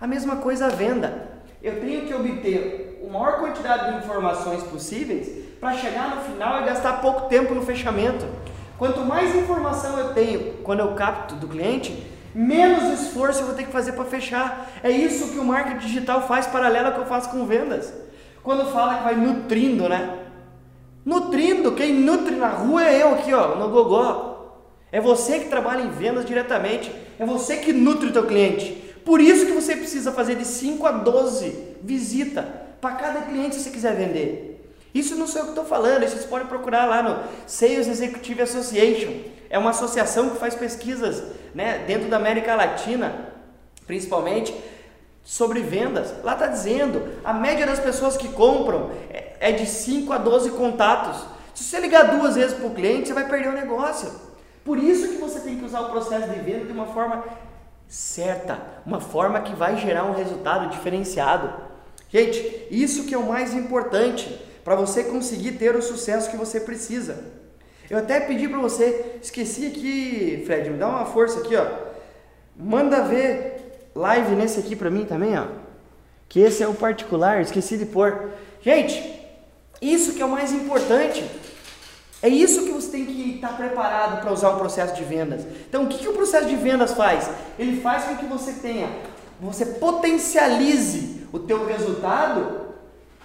A 0.00 0.06
mesma 0.06 0.36
coisa 0.36 0.66
a 0.66 0.68
venda. 0.68 1.23
Eu 1.64 1.80
tenho 1.80 2.04
que 2.04 2.12
obter 2.12 3.02
a 3.02 3.10
maior 3.10 3.38
quantidade 3.38 3.90
de 3.90 4.04
informações 4.04 4.62
possíveis 4.64 5.30
para 5.58 5.72
chegar 5.72 6.14
no 6.14 6.20
final 6.20 6.60
e 6.60 6.66
gastar 6.66 7.00
pouco 7.00 7.22
tempo 7.22 7.54
no 7.54 7.62
fechamento. 7.62 8.26
Quanto 8.76 9.00
mais 9.00 9.34
informação 9.34 9.98
eu 9.98 10.12
tenho 10.12 10.58
quando 10.62 10.80
eu 10.80 10.92
capto 10.92 11.36
do 11.36 11.48
cliente, 11.48 12.06
menos 12.34 13.00
esforço 13.00 13.40
eu 13.40 13.46
vou 13.46 13.54
ter 13.54 13.64
que 13.64 13.72
fazer 13.72 13.92
para 13.92 14.04
fechar. 14.04 14.70
É 14.82 14.90
isso 14.90 15.32
que 15.32 15.38
o 15.38 15.44
marketing 15.44 15.78
digital 15.78 16.28
faz 16.28 16.46
paralelo 16.46 16.88
ao 16.88 16.92
que 16.92 17.00
eu 17.00 17.06
faço 17.06 17.30
com 17.30 17.46
vendas. 17.46 17.90
Quando 18.42 18.70
fala 18.70 18.98
que 18.98 19.04
vai 19.04 19.14
nutrindo, 19.14 19.88
né? 19.88 20.18
Nutrindo, 21.02 21.72
quem 21.72 21.94
nutre 21.94 22.36
na 22.36 22.48
rua 22.48 22.84
é 22.84 23.02
eu 23.02 23.14
aqui, 23.14 23.32
ó, 23.32 23.54
no 23.54 23.70
Gogó. 23.70 24.66
É 24.92 25.00
você 25.00 25.38
que 25.38 25.48
trabalha 25.48 25.80
em 25.80 25.88
vendas 25.88 26.26
diretamente, 26.26 26.94
é 27.18 27.24
você 27.24 27.56
que 27.56 27.72
nutre 27.72 28.08
o 28.08 28.12
teu 28.12 28.26
cliente. 28.26 28.83
Por 29.04 29.20
isso 29.20 29.46
que 29.46 29.52
você 29.52 29.76
precisa 29.76 30.12
fazer 30.12 30.36
de 30.36 30.46
5 30.46 30.86
a 30.86 30.92
12 30.92 31.76
visitas 31.82 32.44
para 32.80 32.96
cada 32.96 33.22
cliente 33.22 33.56
se 33.56 33.62
você 33.62 33.70
quiser 33.70 33.94
vender. 33.94 34.54
Isso 34.94 35.16
não 35.16 35.26
sou 35.26 35.40
eu 35.40 35.44
que 35.46 35.50
estou 35.50 35.64
falando, 35.64 36.04
isso 36.04 36.12
vocês 36.12 36.24
podem 36.24 36.46
procurar 36.46 36.86
lá 36.86 37.02
no 37.02 37.18
Sales 37.46 37.88
Executive 37.88 38.42
Association. 38.42 39.12
É 39.50 39.58
uma 39.58 39.70
associação 39.70 40.30
que 40.30 40.38
faz 40.38 40.54
pesquisas 40.54 41.22
né, 41.54 41.84
dentro 41.86 42.08
da 42.08 42.16
América 42.16 42.54
Latina, 42.54 43.32
principalmente, 43.86 44.54
sobre 45.24 45.60
vendas. 45.60 46.14
Lá 46.22 46.34
está 46.34 46.46
dizendo, 46.46 47.02
a 47.24 47.32
média 47.32 47.66
das 47.66 47.80
pessoas 47.80 48.16
que 48.16 48.28
compram 48.28 48.90
é, 49.10 49.34
é 49.40 49.52
de 49.52 49.66
5 49.66 50.12
a 50.12 50.18
12 50.18 50.50
contatos. 50.50 51.24
Se 51.54 51.64
você 51.64 51.80
ligar 51.80 52.16
duas 52.16 52.36
vezes 52.36 52.54
para 52.54 52.66
o 52.66 52.74
cliente, 52.74 53.08
você 53.08 53.14
vai 53.14 53.28
perder 53.28 53.48
o 53.48 53.52
negócio. 53.52 54.10
Por 54.64 54.78
isso 54.78 55.08
que 55.08 55.16
você 55.16 55.40
tem 55.40 55.58
que 55.58 55.64
usar 55.64 55.80
o 55.80 55.90
processo 55.90 56.28
de 56.28 56.38
venda 56.40 56.64
de 56.64 56.72
uma 56.72 56.86
forma 56.86 57.24
certa, 57.94 58.58
uma 58.84 59.00
forma 59.00 59.40
que 59.40 59.54
vai 59.54 59.76
gerar 59.76 60.04
um 60.04 60.14
resultado 60.14 60.68
diferenciado. 60.70 61.54
Gente, 62.10 62.66
isso 62.68 63.04
que 63.04 63.14
é 63.14 63.18
o 63.18 63.28
mais 63.28 63.54
importante 63.54 64.36
para 64.64 64.74
você 64.74 65.04
conseguir 65.04 65.52
ter 65.52 65.76
o 65.76 65.82
sucesso 65.82 66.28
que 66.28 66.36
você 66.36 66.58
precisa. 66.58 67.24
Eu 67.88 67.98
até 67.98 68.18
pedi 68.18 68.48
para 68.48 68.58
você, 68.58 69.18
esqueci 69.22 69.68
aqui, 69.68 70.42
Fred, 70.44 70.70
me 70.70 70.76
dá 70.76 70.88
uma 70.88 71.06
força 71.06 71.38
aqui, 71.38 71.54
ó. 71.54 71.66
Manda 72.56 73.04
ver 73.04 73.90
live 73.94 74.34
nesse 74.34 74.58
aqui 74.58 74.74
para 74.74 74.90
mim 74.90 75.04
também, 75.04 75.38
ó. 75.38 75.46
Que 76.28 76.40
esse 76.40 76.64
é 76.64 76.68
o 76.68 76.74
particular, 76.74 77.42
esqueci 77.42 77.78
de 77.78 77.86
pôr. 77.86 78.30
Gente, 78.60 79.20
isso 79.80 80.14
que 80.14 80.22
é 80.22 80.24
o 80.24 80.30
mais 80.30 80.52
importante. 80.52 81.24
É 82.24 82.28
isso 82.30 82.62
que 82.62 82.70
você 82.70 82.90
tem 82.90 83.04
que 83.04 83.34
estar 83.34 83.54
preparado 83.54 84.22
para 84.22 84.32
usar 84.32 84.48
o 84.48 84.56
processo 84.56 84.94
de 84.94 85.04
vendas. 85.04 85.42
Então, 85.68 85.84
o 85.84 85.88
que, 85.88 85.98
que 85.98 86.08
o 86.08 86.14
processo 86.14 86.48
de 86.48 86.56
vendas 86.56 86.94
faz? 86.94 87.28
Ele 87.58 87.82
faz 87.82 88.04
com 88.04 88.16
que 88.16 88.24
você 88.24 88.54
tenha, 88.54 88.88
você 89.38 89.66
potencialize 89.66 91.26
o 91.30 91.38
teu 91.38 91.66
resultado 91.66 92.62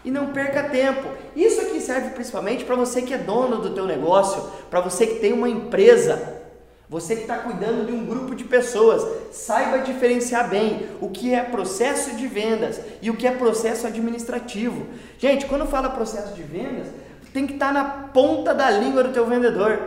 e 0.03 0.11
não 0.11 0.33
perca 0.33 0.63
tempo. 0.63 1.07
Isso 1.33 1.61
aqui 1.61 1.79
serve 1.79 2.09
principalmente 2.09 2.65
para 2.65 2.75
você 2.75 3.01
que 3.01 3.13
é 3.13 3.17
dono 3.17 3.61
do 3.61 3.69
teu 3.69 3.85
negócio, 3.85 4.43
para 4.69 4.81
você 4.81 5.07
que 5.07 5.19
tem 5.19 5.31
uma 5.31 5.47
empresa, 5.47 6.35
você 6.89 7.15
que 7.15 7.21
está 7.21 7.37
cuidando 7.37 7.85
de 7.85 7.93
um 7.93 8.05
grupo 8.05 8.35
de 8.35 8.43
pessoas. 8.43 9.07
Saiba 9.31 9.77
diferenciar 9.77 10.49
bem 10.49 10.89
o 10.99 11.07
que 11.07 11.33
é 11.33 11.41
processo 11.41 12.17
de 12.17 12.27
vendas 12.27 12.81
e 13.01 13.09
o 13.09 13.15
que 13.15 13.25
é 13.25 13.31
processo 13.31 13.87
administrativo. 13.87 14.87
Gente, 15.17 15.45
quando 15.45 15.65
fala 15.65 15.89
processo 15.89 16.33
de 16.33 16.43
vendas, 16.43 16.87
tem 17.33 17.45
que 17.45 17.53
estar 17.53 17.67
tá 17.67 17.73
na 17.73 17.83
ponta 18.13 18.53
da 18.53 18.69
língua 18.69 19.03
do 19.03 19.13
teu 19.13 19.25
vendedor. 19.25 19.79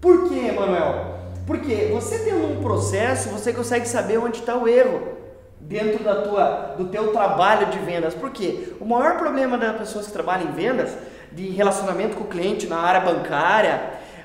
Por 0.00 0.28
quê, 0.28 0.52
Manuel? 0.52 1.18
Porque 1.46 1.90
você 1.92 2.18
tendo 2.18 2.46
um 2.46 2.62
processo, 2.62 3.30
você 3.30 3.52
consegue 3.52 3.88
saber 3.88 4.18
onde 4.18 4.38
está 4.38 4.54
o 4.56 4.68
erro 4.68 5.16
dentro 5.60 6.04
da 6.04 6.22
tua, 6.22 6.74
do 6.76 6.86
teu 6.86 7.12
trabalho 7.12 7.66
de 7.66 7.78
vendas. 7.78 8.14
Por 8.14 8.30
quê? 8.30 8.74
O 8.80 8.84
maior 8.84 9.16
problema 9.16 9.58
das 9.58 9.76
pessoas 9.76 10.06
que 10.06 10.12
trabalham 10.12 10.48
em 10.48 10.52
vendas, 10.52 10.90
de 11.32 11.48
relacionamento 11.48 12.16
com 12.16 12.24
o 12.24 12.28
cliente 12.28 12.66
na 12.66 12.78
área 12.78 13.00
bancária, 13.00 13.80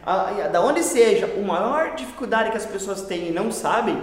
a, 0.06 0.30
a, 0.30 0.48
da 0.48 0.62
onde 0.62 0.84
seja, 0.84 1.30
a 1.34 1.42
maior 1.42 1.96
dificuldade 1.96 2.52
que 2.52 2.58
as 2.58 2.66
pessoas 2.66 3.02
têm 3.02 3.30
e 3.30 3.32
não 3.32 3.52
sabem 3.52 3.98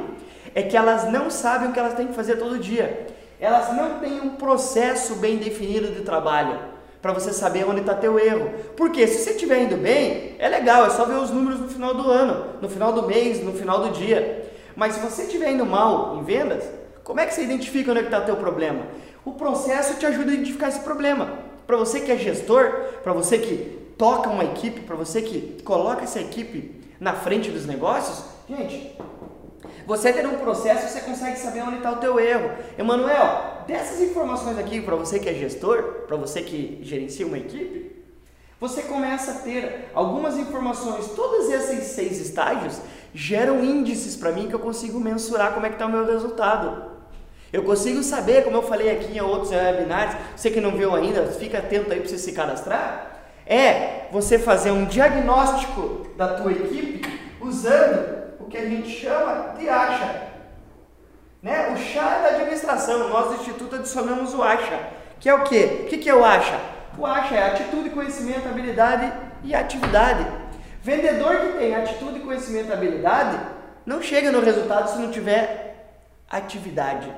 é 0.54 0.62
que 0.62 0.76
elas 0.76 1.10
não 1.10 1.30
sabem 1.30 1.68
o 1.68 1.72
que 1.72 1.78
elas 1.78 1.94
têm 1.94 2.08
que 2.08 2.14
fazer 2.14 2.36
todo 2.36 2.58
dia. 2.58 3.06
Elas 3.38 3.74
não 3.74 4.00
têm 4.00 4.20
um 4.20 4.30
processo 4.30 5.14
bem 5.16 5.36
definido 5.36 5.88
de 5.88 6.00
trabalho 6.00 6.58
para 7.00 7.12
você 7.12 7.32
saber 7.32 7.66
onde 7.68 7.80
está 7.80 7.94
teu 7.94 8.18
erro. 8.18 8.50
Porque 8.76 9.06
se 9.06 9.22
você 9.22 9.30
estiver 9.30 9.62
indo 9.62 9.76
bem, 9.76 10.36
é 10.38 10.48
legal, 10.48 10.86
é 10.86 10.90
só 10.90 11.04
ver 11.04 11.16
os 11.16 11.30
números 11.30 11.60
no 11.60 11.68
final 11.68 11.94
do 11.94 12.10
ano, 12.10 12.56
no 12.60 12.68
final 12.68 12.92
do 12.92 13.06
mês, 13.06 13.42
no 13.42 13.52
final 13.52 13.80
do 13.80 13.90
dia. 13.90 14.50
Mas 14.76 14.94
se 14.94 15.00
você 15.00 15.22
estiver 15.22 15.50
indo 15.50 15.66
mal 15.66 16.16
em 16.16 16.22
vendas, 16.22 16.64
como 17.02 17.20
é 17.20 17.26
que 17.26 17.34
você 17.34 17.42
identifica 17.42 17.90
onde 17.90 18.00
é 18.00 18.04
está 18.04 18.20
teu 18.20 18.36
problema? 18.36 18.86
O 19.24 19.32
processo 19.32 19.94
te 19.98 20.06
ajuda 20.06 20.30
a 20.30 20.34
identificar 20.34 20.68
esse 20.68 20.80
problema. 20.80 21.30
Para 21.66 21.76
você 21.76 22.00
que 22.00 22.10
é 22.10 22.16
gestor, 22.16 22.70
para 23.02 23.12
você 23.12 23.38
que 23.38 23.78
toca 23.96 24.30
uma 24.30 24.44
equipe, 24.44 24.80
para 24.80 24.96
você 24.96 25.22
que 25.22 25.62
coloca 25.62 26.04
essa 26.04 26.20
equipe 26.20 26.80
na 26.98 27.14
frente 27.14 27.50
dos 27.50 27.66
negócios, 27.66 28.24
gente, 28.48 28.96
você 29.86 30.12
ter 30.12 30.26
um 30.26 30.38
processo, 30.38 30.88
você 30.88 31.00
consegue 31.00 31.36
saber 31.36 31.62
onde 31.62 31.76
está 31.76 31.90
o 31.90 31.96
teu 31.96 32.18
erro. 32.20 32.52
Emanuel, 32.78 33.59
dessas 33.70 34.00
informações 34.00 34.58
aqui 34.58 34.80
para 34.80 34.96
você 34.96 35.18
que 35.18 35.28
é 35.28 35.34
gestor, 35.34 36.04
para 36.06 36.16
você 36.16 36.42
que 36.42 36.80
gerencia 36.82 37.26
uma 37.26 37.38
equipe, 37.38 38.00
você 38.60 38.82
começa 38.82 39.30
a 39.30 39.34
ter 39.36 39.90
algumas 39.94 40.36
informações. 40.36 41.12
Todos 41.16 41.48
esses 41.48 41.84
seis 41.84 42.20
estágios 42.20 42.80
geram 43.14 43.64
índices 43.64 44.16
para 44.16 44.32
mim 44.32 44.48
que 44.48 44.54
eu 44.54 44.58
consigo 44.58 44.98
mensurar 44.98 45.54
como 45.54 45.66
é 45.66 45.68
que 45.68 45.76
está 45.76 45.86
o 45.86 45.90
meu 45.90 46.04
resultado. 46.04 46.90
Eu 47.52 47.62
consigo 47.62 48.02
saber, 48.02 48.44
como 48.44 48.56
eu 48.56 48.62
falei 48.62 48.90
aqui 48.90 49.16
em 49.16 49.20
outros 49.20 49.50
webinars, 49.50 50.16
você 50.36 50.50
que 50.50 50.60
não 50.60 50.72
viu 50.72 50.94
ainda, 50.94 51.26
fica 51.26 51.58
atento 51.58 51.92
aí 51.92 52.00
para 52.00 52.08
você 52.08 52.18
se 52.18 52.32
cadastrar. 52.32 53.22
É 53.46 54.08
você 54.12 54.38
fazer 54.38 54.72
um 54.72 54.84
diagnóstico 54.84 56.08
da 56.16 56.34
tua 56.34 56.52
equipe 56.52 57.02
usando 57.40 58.34
o 58.40 58.44
que 58.44 58.58
a 58.58 58.68
gente 58.68 58.90
chama 58.90 59.54
de 59.58 59.68
ACHA. 59.68 60.29
Né? 61.42 61.72
O 61.72 61.76
chá 61.76 62.18
é 62.18 62.22
da 62.22 62.28
administração, 62.36 63.08
nós 63.08 63.28
do 63.28 63.34
Instituto 63.40 63.76
adicionamos 63.76 64.34
o 64.34 64.42
ACHA, 64.42 64.90
que 65.18 65.28
é 65.28 65.34
o 65.34 65.44
quê? 65.44 65.82
O 65.84 65.86
que, 65.86 66.08
é 66.08 66.14
o 66.14 66.24
ACHA? 66.24 66.60
O 66.98 67.06
ACHA 67.06 67.34
é 67.34 67.46
atitude, 67.46 67.90
conhecimento, 67.90 68.46
habilidade 68.46 69.12
e 69.42 69.54
atividade. 69.54 70.26
Vendedor 70.82 71.36
que 71.40 71.58
tem 71.58 71.74
atitude, 71.74 72.20
conhecimento 72.20 72.72
habilidade 72.72 73.38
não 73.86 74.02
chega 74.02 74.30
no 74.30 74.40
resultado 74.40 74.90
se 74.90 74.98
não 74.98 75.10
tiver 75.10 75.94
atividade. 76.28 77.12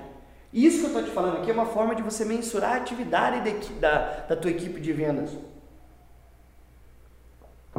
Isso 0.52 0.78
que 0.78 0.84
eu 0.84 0.88
estou 0.88 1.02
te 1.04 1.10
falando 1.10 1.38
aqui 1.38 1.50
é 1.50 1.54
uma 1.54 1.66
forma 1.66 1.94
de 1.94 2.02
você 2.02 2.24
mensurar 2.24 2.72
a 2.72 2.76
atividade 2.76 3.40
de, 3.40 3.72
da, 3.74 4.24
da 4.28 4.36
tua 4.36 4.50
equipe 4.50 4.80
de 4.80 4.92
vendas. 4.92 5.30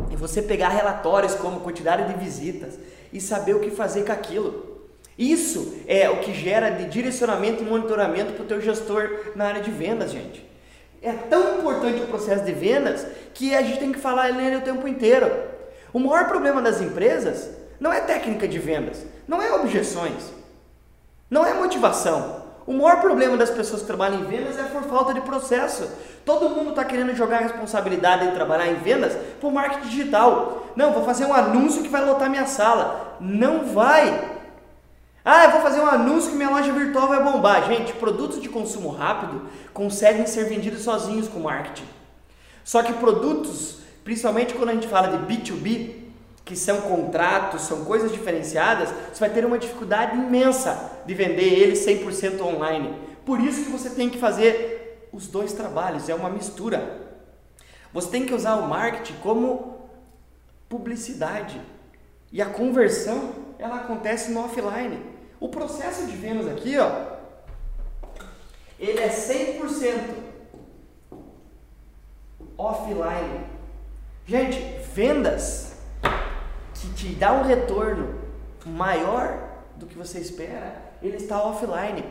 E 0.09 0.15
você 0.15 0.41
pegar 0.41 0.69
relatórios 0.69 1.35
como 1.35 1.59
quantidade 1.59 2.12
de 2.12 2.19
visitas 2.19 2.79
e 3.12 3.21
saber 3.21 3.55
o 3.55 3.59
que 3.59 3.69
fazer 3.69 4.05
com 4.05 4.12
aquilo. 4.12 4.73
Isso 5.17 5.82
é 5.88 6.10
o 6.10 6.20
que 6.20 6.34
gera 6.34 6.70
de 6.70 6.86
direcionamento 6.86 7.63
e 7.63 7.65
monitoramento 7.65 8.34
para 8.34 8.43
o 8.43 8.48
teu 8.48 8.62
gestor 8.62 9.32
na 9.36 9.46
área 9.46 9.62
de 9.62 9.70
vendas, 9.70 10.12
gente. 10.12 10.48
É 11.01 11.12
tão 11.12 11.60
importante 11.60 12.01
o 12.01 12.08
processo 12.08 12.43
de 12.43 12.51
vendas 12.51 13.05
que 13.34 13.53
a 13.53 13.62
gente 13.62 13.79
tem 13.79 13.91
que 13.91 14.00
falar 14.00 14.34
nele 14.34 14.58
o 14.58 14.62
tempo 14.62 14.88
inteiro. 14.88 15.32
O 15.91 16.00
maior 16.00 16.27
problema 16.27 16.62
das 16.62 16.82
empresas 16.82 17.50
não 17.79 17.91
é 17.91 18.00
técnica 18.01 18.48
de 18.48 18.58
vendas, 18.58 19.05
não 19.27 19.41
é 19.41 19.53
objeções, 19.53 20.32
não 21.29 21.46
é 21.46 21.53
motivação, 21.53 22.43
o 22.65 22.72
maior 22.72 23.01
problema 23.01 23.36
das 23.36 23.50
pessoas 23.50 23.82
que 23.82 23.88
trabalham 23.88 24.22
em 24.22 24.24
vendas 24.24 24.58
é 24.58 24.63
por 24.63 24.84
falta 24.84 25.13
de 25.13 25.22
processo. 25.22 25.89
Todo 26.25 26.50
mundo 26.50 26.70
está 26.70 26.86
querendo 26.86 27.13
jogar 27.13 27.39
a 27.39 27.41
responsabilidade 27.41 28.27
de 28.27 28.34
trabalhar 28.34 28.67
em 28.67 28.75
vendas 28.75 29.17
para 29.39 29.50
o 29.50 29.51
marketing 29.51 29.89
digital. 29.89 30.67
Não, 30.75 30.93
vou 30.93 31.03
fazer 31.03 31.25
um 31.25 31.34
anúncio 31.34 31.84
que 31.84 31.89
vai 31.89 32.05
lotar 32.05 32.29
minha 32.29 32.46
sala. 32.46 33.17
Não 33.20 33.65
vai. 33.65 34.32
Ah, 35.25 35.46
eu 35.46 35.51
vou 35.51 35.62
fazer 35.62 35.80
um 35.80 35.88
anúncio 35.88 36.32
que 36.32 36.36
minha 36.36 36.50
loja 36.50 36.74
virtual 36.74 37.08
vai 37.08 37.24
bombar. 37.24 37.65
Gente, 37.68 37.94
produtos 37.94 38.42
de 38.42 38.50
consumo 38.50 38.89
rápido 38.89 39.48
conseguem 39.74 40.25
ser 40.25 40.46
vendidos 40.46 40.82
sozinhos 40.82 41.30
com 41.30 41.39
marketing. 41.39 41.88
Só 42.63 42.84
que 42.84 42.92
produtos, 42.94 43.80
principalmente 44.03 44.53
quando 44.53 44.70
a 44.70 44.74
gente 44.74 44.88
fala 44.88 45.18
de 45.18 45.25
B2B, 45.25 46.03
que 46.44 46.58
são 46.58 46.82
contratos, 46.82 47.62
são 47.62 47.86
coisas 47.86 48.12
diferenciadas, 48.12 48.89
você 49.13 49.20
vai 49.22 49.30
ter 49.30 49.46
uma 49.46 49.58
dificuldade 49.58 50.18
imensa 50.18 50.92
de 51.06 51.13
vender 51.13 51.53
ele 51.53 51.74
100% 51.74 52.42
online. 52.42 52.94
Por 53.25 53.39
isso 53.39 53.63
que 53.63 53.72
você 53.72 53.92
tem 53.92 54.10
que 54.10 54.18
fazer 54.18 55.08
os 55.13 55.27
dois 55.27 55.53
trabalhos, 55.53 56.10
é 56.10 56.15
uma 56.15 56.30
mistura. 56.30 57.01
Você 57.94 58.10
tem 58.10 58.25
que 58.25 58.34
usar 58.34 58.56
o 58.56 58.68
marketing 58.68 59.13
como 59.22 59.88
publicidade 60.68 61.62
e 62.30 62.42
a 62.42 62.48
conversão 62.48 63.32
ela 63.58 63.75
acontece 63.77 64.32
no 64.32 64.44
offline. 64.44 65.12
O 65.43 65.50
processo 65.50 66.05
de 66.05 66.15
vendas 66.15 66.47
aqui, 66.47 66.77
ó, 66.77 66.89
ele 68.79 68.97
é 68.97 69.09
100% 69.09 69.59
offline. 72.57 73.41
Gente, 74.25 74.57
vendas 74.93 75.73
que 76.73 76.93
te 76.93 77.07
dá 77.15 77.33
um 77.33 77.43
retorno 77.43 78.21
maior 78.65 79.38
do 79.75 79.85
que 79.85 79.97
você 79.97 80.19
espera, 80.19 80.81
ele 81.01 81.17
está 81.17 81.43
offline. 81.43 82.05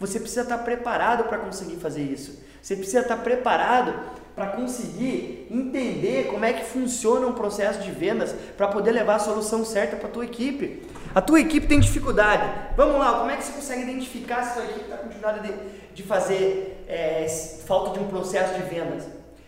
Você 0.00 0.18
precisa 0.18 0.40
estar 0.40 0.56
preparado 0.56 1.24
para 1.24 1.36
conseguir 1.36 1.76
fazer 1.76 2.04
isso. 2.04 2.42
Você 2.62 2.74
precisa 2.74 3.00
estar 3.00 3.18
preparado 3.18 3.92
para 4.34 4.52
conseguir 4.52 5.46
entender 5.50 6.28
como 6.28 6.42
é 6.42 6.54
que 6.54 6.64
funciona 6.64 7.26
um 7.26 7.34
processo 7.34 7.82
de 7.82 7.90
vendas 7.90 8.34
para 8.56 8.68
poder 8.68 8.92
levar 8.92 9.16
a 9.16 9.18
solução 9.18 9.62
certa 9.62 9.94
para 9.94 10.08
a 10.08 10.12
tua 10.12 10.24
equipe. 10.24 10.86
A 11.18 11.20
tua 11.20 11.40
equipe 11.40 11.66
tem 11.66 11.80
dificuldade. 11.80 12.48
Vamos 12.76 12.96
lá, 12.96 13.18
como 13.18 13.28
é 13.28 13.36
que 13.36 13.44
você 13.44 13.50
consegue 13.50 13.82
identificar 13.82 14.40
se 14.44 14.50
a 14.50 14.52
tua 14.52 14.64
equipe 14.66 14.82
está 14.82 14.98
com 14.98 15.08
dificuldade 15.08 15.48
de, 15.48 15.92
de 15.92 16.02
fazer 16.04 16.84
é, 16.86 17.26
falta 17.66 17.98
de 17.98 17.98
um 17.98 18.06
processo 18.06 18.54
de 18.54 18.62
vendas? 18.62 19.04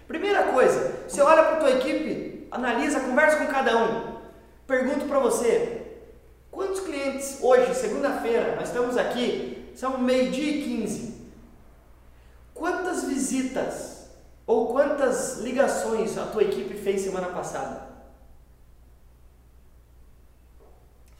Primeira 0.09 0.49
coisa, 0.49 1.05
você 1.07 1.23
olha 1.23 1.45
para 1.45 1.53
a 1.53 1.61
tua 1.61 1.71
equipe, 1.71 2.49
analisa, 2.51 2.99
conversa 2.99 3.37
com 3.37 3.47
cada 3.47 3.85
um. 3.85 4.17
Pergunto 4.67 5.05
para 5.05 5.21
você, 5.21 6.01
quantos 6.51 6.81
clientes 6.81 7.39
hoje, 7.41 7.73
segunda-feira, 7.73 8.57
nós 8.57 8.67
estamos 8.67 8.97
aqui, 8.97 9.71
são 9.77 9.97
meio-dia 9.97 10.51
e 10.51 10.65
15. 10.65 11.21
Quantas 12.53 13.05
visitas 13.05 14.11
ou 14.45 14.73
quantas 14.73 15.39
ligações 15.39 16.19
a 16.19 16.25
tua 16.25 16.43
equipe 16.43 16.75
fez 16.75 17.03
semana 17.03 17.29
passada? 17.29 17.90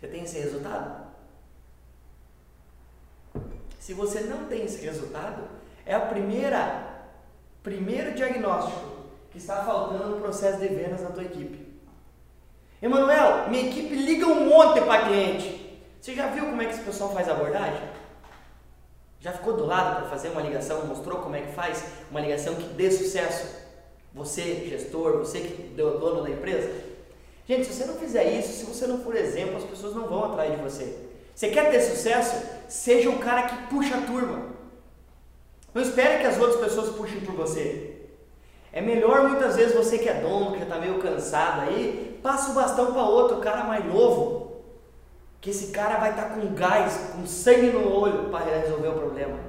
Você 0.01 0.09
tem 0.09 0.23
esse 0.23 0.39
resultado? 0.39 1.11
Se 3.79 3.93
você 3.93 4.21
não 4.21 4.47
tem 4.47 4.65
esse 4.65 4.83
resultado, 4.83 5.43
é 5.85 5.95
a 5.95 6.01
primeira 6.01 6.89
primeiro 7.63 8.15
diagnóstico 8.15 8.81
que 9.31 9.37
está 9.37 9.63
faltando 9.63 10.09
no 10.09 10.21
processo 10.21 10.59
de 10.59 10.69
vendas 10.69 11.03
na 11.03 11.11
tua 11.11 11.25
equipe. 11.25 11.71
Emanuel, 12.81 13.51
minha 13.51 13.69
equipe 13.69 13.95
liga 13.95 14.27
um 14.27 14.47
monte 14.49 14.81
para 14.81 15.05
cliente. 15.05 15.79
Você 16.01 16.15
já 16.15 16.29
viu 16.29 16.47
como 16.47 16.63
é 16.63 16.65
que 16.65 16.73
esse 16.73 16.83
pessoal 16.83 17.13
faz 17.13 17.29
abordagem? 17.29 17.87
Já 19.21 19.33
ficou 19.33 19.55
do 19.55 19.67
lado 19.67 19.97
para 19.97 20.09
fazer 20.09 20.31
uma 20.31 20.41
ligação, 20.41 20.87
mostrou 20.87 21.19
como 21.19 21.37
é 21.37 21.43
que 21.43 21.53
faz 21.53 21.85
uma 22.11 22.21
ligação 22.21 22.55
que 22.55 22.63
dê 22.69 22.91
sucesso? 22.91 23.55
Você, 24.15 24.67
gestor, 24.67 25.19
você 25.19 25.41
que 25.41 25.75
é 25.75 25.77
dono 25.77 26.23
da 26.23 26.31
empresa? 26.31 26.90
Gente, 27.51 27.67
se 27.67 27.73
você 27.73 27.85
não 27.85 27.95
fizer 27.95 28.39
isso, 28.39 28.53
se 28.53 28.65
você 28.65 28.87
não 28.87 29.01
for 29.01 29.17
exemplo, 29.17 29.57
as 29.57 29.65
pessoas 29.65 29.93
não 29.93 30.07
vão 30.07 30.23
atrás 30.23 30.53
de 30.53 30.63
você. 30.63 30.97
Você 31.35 31.49
quer 31.49 31.69
ter 31.69 31.81
sucesso? 31.81 32.41
Seja 32.69 33.11
o 33.11 33.19
cara 33.19 33.43
que 33.43 33.67
puxa 33.67 33.97
a 33.97 34.03
turma. 34.03 34.43
Não 35.75 35.83
espere 35.83 36.21
que 36.21 36.29
as 36.29 36.39
outras 36.39 36.61
pessoas 36.61 36.95
puxem 36.95 37.19
por 37.23 37.35
você. 37.35 38.07
É 38.73 38.81
melhor 38.81 39.29
muitas 39.29 39.57
vezes 39.57 39.75
você 39.75 39.99
que 39.99 40.09
é 40.09 40.21
dono, 40.21 40.53
que 40.53 40.59
já 40.59 40.63
está 40.63 40.79
meio 40.79 41.01
cansado 41.01 41.63
aí, 41.63 42.21
passa 42.23 42.53
o 42.53 42.55
bastão 42.55 42.93
para 42.93 43.03
outro, 43.03 43.39
cara 43.39 43.65
mais 43.65 43.85
novo. 43.85 44.63
Que 45.41 45.51
esse 45.51 45.73
cara 45.73 45.97
vai 45.97 46.11
estar 46.11 46.27
tá 46.27 46.35
com 46.37 46.55
gás, 46.55 47.11
com 47.17 47.27
sangue 47.27 47.71
no 47.71 47.93
olho 47.93 48.29
para 48.31 48.45
resolver 48.61 48.91
o 48.91 48.95
problema. 48.95 49.41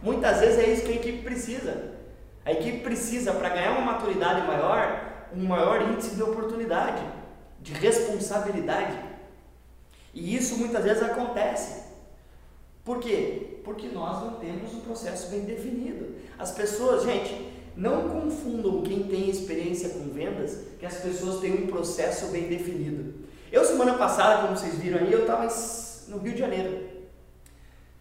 Muitas 0.00 0.40
vezes 0.40 0.58
é 0.58 0.70
isso 0.70 0.86
que 0.86 0.92
a 0.92 0.96
equipe 0.96 1.22
precisa. 1.22 1.96
A 2.46 2.52
equipe 2.52 2.78
precisa, 2.78 3.34
para 3.34 3.50
ganhar 3.50 3.72
uma 3.72 3.92
maturidade 3.92 4.40
maior, 4.46 5.28
um 5.36 5.44
maior 5.44 5.82
índice 5.82 6.14
de 6.14 6.22
oportunidade, 6.22 7.02
de 7.66 7.72
responsabilidade. 7.72 8.96
E 10.14 10.36
isso 10.36 10.56
muitas 10.56 10.84
vezes 10.84 11.02
acontece. 11.02 11.82
Por 12.84 13.00
quê? 13.00 13.58
Porque 13.64 13.88
nós 13.88 14.24
não 14.24 14.34
temos 14.34 14.72
um 14.72 14.80
processo 14.80 15.28
bem 15.30 15.40
definido. 15.40 16.14
As 16.38 16.52
pessoas, 16.52 17.02
gente, 17.02 17.52
não 17.76 18.08
confundam 18.08 18.82
quem 18.82 19.02
tem 19.02 19.28
experiência 19.28 19.88
com 19.90 20.08
vendas 20.10 20.58
que 20.78 20.86
as 20.86 20.94
pessoas 20.98 21.40
têm 21.40 21.64
um 21.64 21.66
processo 21.66 22.26
bem 22.28 22.44
definido. 22.44 23.26
Eu, 23.50 23.64
semana 23.64 23.94
passada, 23.94 24.42
como 24.42 24.56
vocês 24.56 24.76
viram 24.76 24.98
aí, 24.98 25.12
eu 25.12 25.22
estava 25.22 25.48
no 26.06 26.18
Rio 26.18 26.34
de 26.34 26.38
Janeiro. 26.38 26.86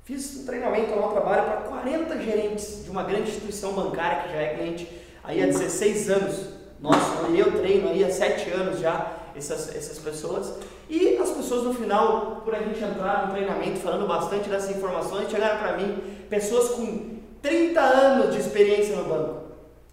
Fiz 0.04 0.38
um 0.38 0.46
treinamento 0.46 0.94
lá, 0.94 1.08
um 1.08 1.12
trabalho 1.12 1.44
para 1.44 1.62
40 1.62 2.22
gerentes 2.22 2.84
de 2.84 2.92
uma 2.92 3.04
grande 3.04 3.32
instituição 3.32 3.74
bancária 3.74 4.24
que 4.24 4.30
já 4.30 4.42
é 4.42 4.56
cliente 4.56 4.88
aí 5.24 5.42
há 5.42 5.48
16 5.48 6.10
anos. 6.12 6.50
Nossa, 6.80 7.26
eu 7.32 7.60
treino 7.60 7.90
aí 7.90 8.04
há 8.04 8.12
7 8.12 8.52
anos 8.52 8.80
já 8.80 9.15
essas, 9.38 9.76
essas 9.76 10.00
pessoas. 10.00 10.54
E 10.90 11.18
as 11.18 11.30
pessoas 11.32 11.64
no 11.64 11.74
final, 11.74 12.42
por 12.44 12.56
a 12.56 12.60
gente 12.60 12.84
entrar 12.84 13.28
no 13.28 13.34
treinamento 13.34 13.80
falando 13.80 14.08
bastante 14.08 14.50
dessas 14.50 14.76
informações, 14.76 15.30
chegaram 15.30 15.60
para 15.60 15.78
mim 15.78 15.98
pessoas 16.30 16.70
com 16.70 17.20
30 17.42 17.80
anos 17.80 18.34
de 18.34 18.40
experiência 18.40 18.96
no 18.96 19.04
banco. 19.06 19.46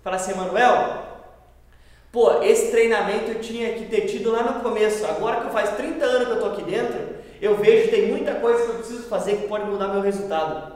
Falaram 0.03 0.23
assim, 0.23 0.35
Manuel, 0.35 1.03
pô, 2.11 2.43
esse 2.43 2.71
treinamento 2.71 3.31
eu 3.31 3.41
tinha 3.41 3.73
que 3.75 3.87
ter 3.87 4.03
tido 4.03 4.33
lá 4.33 4.43
no 4.43 4.61
começo. 4.61 5.05
Agora 5.07 5.43
que 5.43 5.53
faz 5.53 5.71
30 5.77 6.05
anos 6.05 6.25
que 6.27 6.31
eu 6.31 6.35
estou 6.35 6.53
aqui 6.53 6.63
dentro, 6.63 7.23
eu 7.41 7.57
vejo 7.57 7.85
que 7.85 7.97
tem 7.97 8.09
muita 8.09 8.35
coisa 8.37 8.65
que 8.65 8.71
eu 8.71 8.75
preciso 8.77 9.03
fazer 9.05 9.37
que 9.37 9.49
pode 9.49 9.65
mudar 9.67 9.89
meu 9.89 10.01
resultado. 10.01 10.73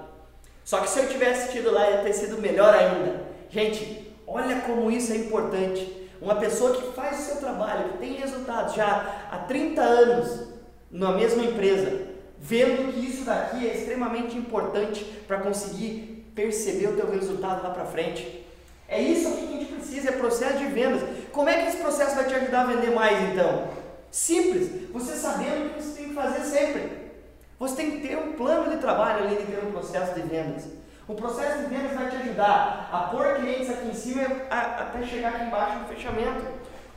Só 0.64 0.81
que 0.81 0.90
se 0.90 0.98
eu 0.98 1.09
tivesse 1.09 1.52
tido 1.52 1.72
lá, 1.72 1.88
ia 1.88 1.98
ter 1.98 2.12
sido 2.12 2.40
melhor 2.40 2.74
ainda. 2.74 3.20
Gente, 3.48 4.12
olha 4.26 4.57
como 4.62 4.90
isso 4.90 5.12
é 5.12 5.16
importante. 5.16 6.05
Uma 6.20 6.37
pessoa 6.37 6.74
que 6.74 6.92
faz 6.94 7.20
o 7.20 7.22
seu 7.22 7.37
trabalho, 7.37 7.90
que 7.90 7.98
tem 7.98 8.14
resultados 8.14 8.74
já 8.74 9.29
há 9.31 9.38
30 9.38 9.81
anos 9.81 10.48
na 10.90 11.12
mesma 11.12 11.44
empresa, 11.44 12.07
vendo 12.38 12.92
que 12.92 13.07
isso 13.07 13.24
daqui 13.24 13.68
é 13.68 13.76
extremamente 13.76 14.37
importante 14.37 15.05
para 15.26 15.38
conseguir 15.38 16.31
perceber 16.35 16.88
o 16.88 16.96
teu 16.96 17.11
resultado 17.11 17.62
lá 17.62 17.70
para 17.70 17.85
frente. 17.85 18.44
É 18.88 19.00
isso 19.00 19.33
que 19.33 19.44
a 19.44 19.59
gente 19.59 19.64
precisa, 19.72 20.11
é 20.11 20.12
processo 20.12 20.59
de 20.59 20.66
vendas. 20.66 21.02
Como 21.33 21.48
é 21.48 21.62
que 21.62 21.68
esse 21.68 21.79
processo 21.79 22.14
vai 22.14 22.24
te 22.24 22.35
ajudar 22.35 22.62
a 22.62 22.66
vender 22.66 22.90
mais 22.92 23.33
então? 23.33 23.68
Simples, 24.11 24.70
você 24.92 25.14
sabendo 25.16 25.66
o 25.66 25.70
que 25.70 25.83
você 25.83 26.00
tem 26.00 26.09
que 26.09 26.14
fazer 26.14 26.40
sempre. 26.44 27.07
Você 27.59 27.76
tem 27.76 27.90
que 27.90 28.07
ter 28.07 28.16
um 28.16 28.33
plano 28.33 28.70
de 28.70 28.76
trabalho 28.76 29.24
além 29.24 29.38
de 29.38 29.44
ter 29.44 29.64
um 29.64 29.72
processo 29.72 30.14
de 30.14 30.22
vendas. 30.22 30.64
O 31.08 31.14
processo 31.14 31.58
de 31.58 31.66
vendas 31.66 31.92
vai 31.92 32.10
te 32.10 32.16
ajudar 32.16 32.88
a 32.92 32.98
pôr 33.12 33.36
clientes 33.36 33.70
aqui 33.70 33.88
em 33.88 33.94
cima 33.94 34.26
até 34.50 35.06
chegar 35.06 35.28
aqui 35.28 35.44
embaixo 35.44 35.78
no 35.78 35.86
fechamento. 35.86 36.44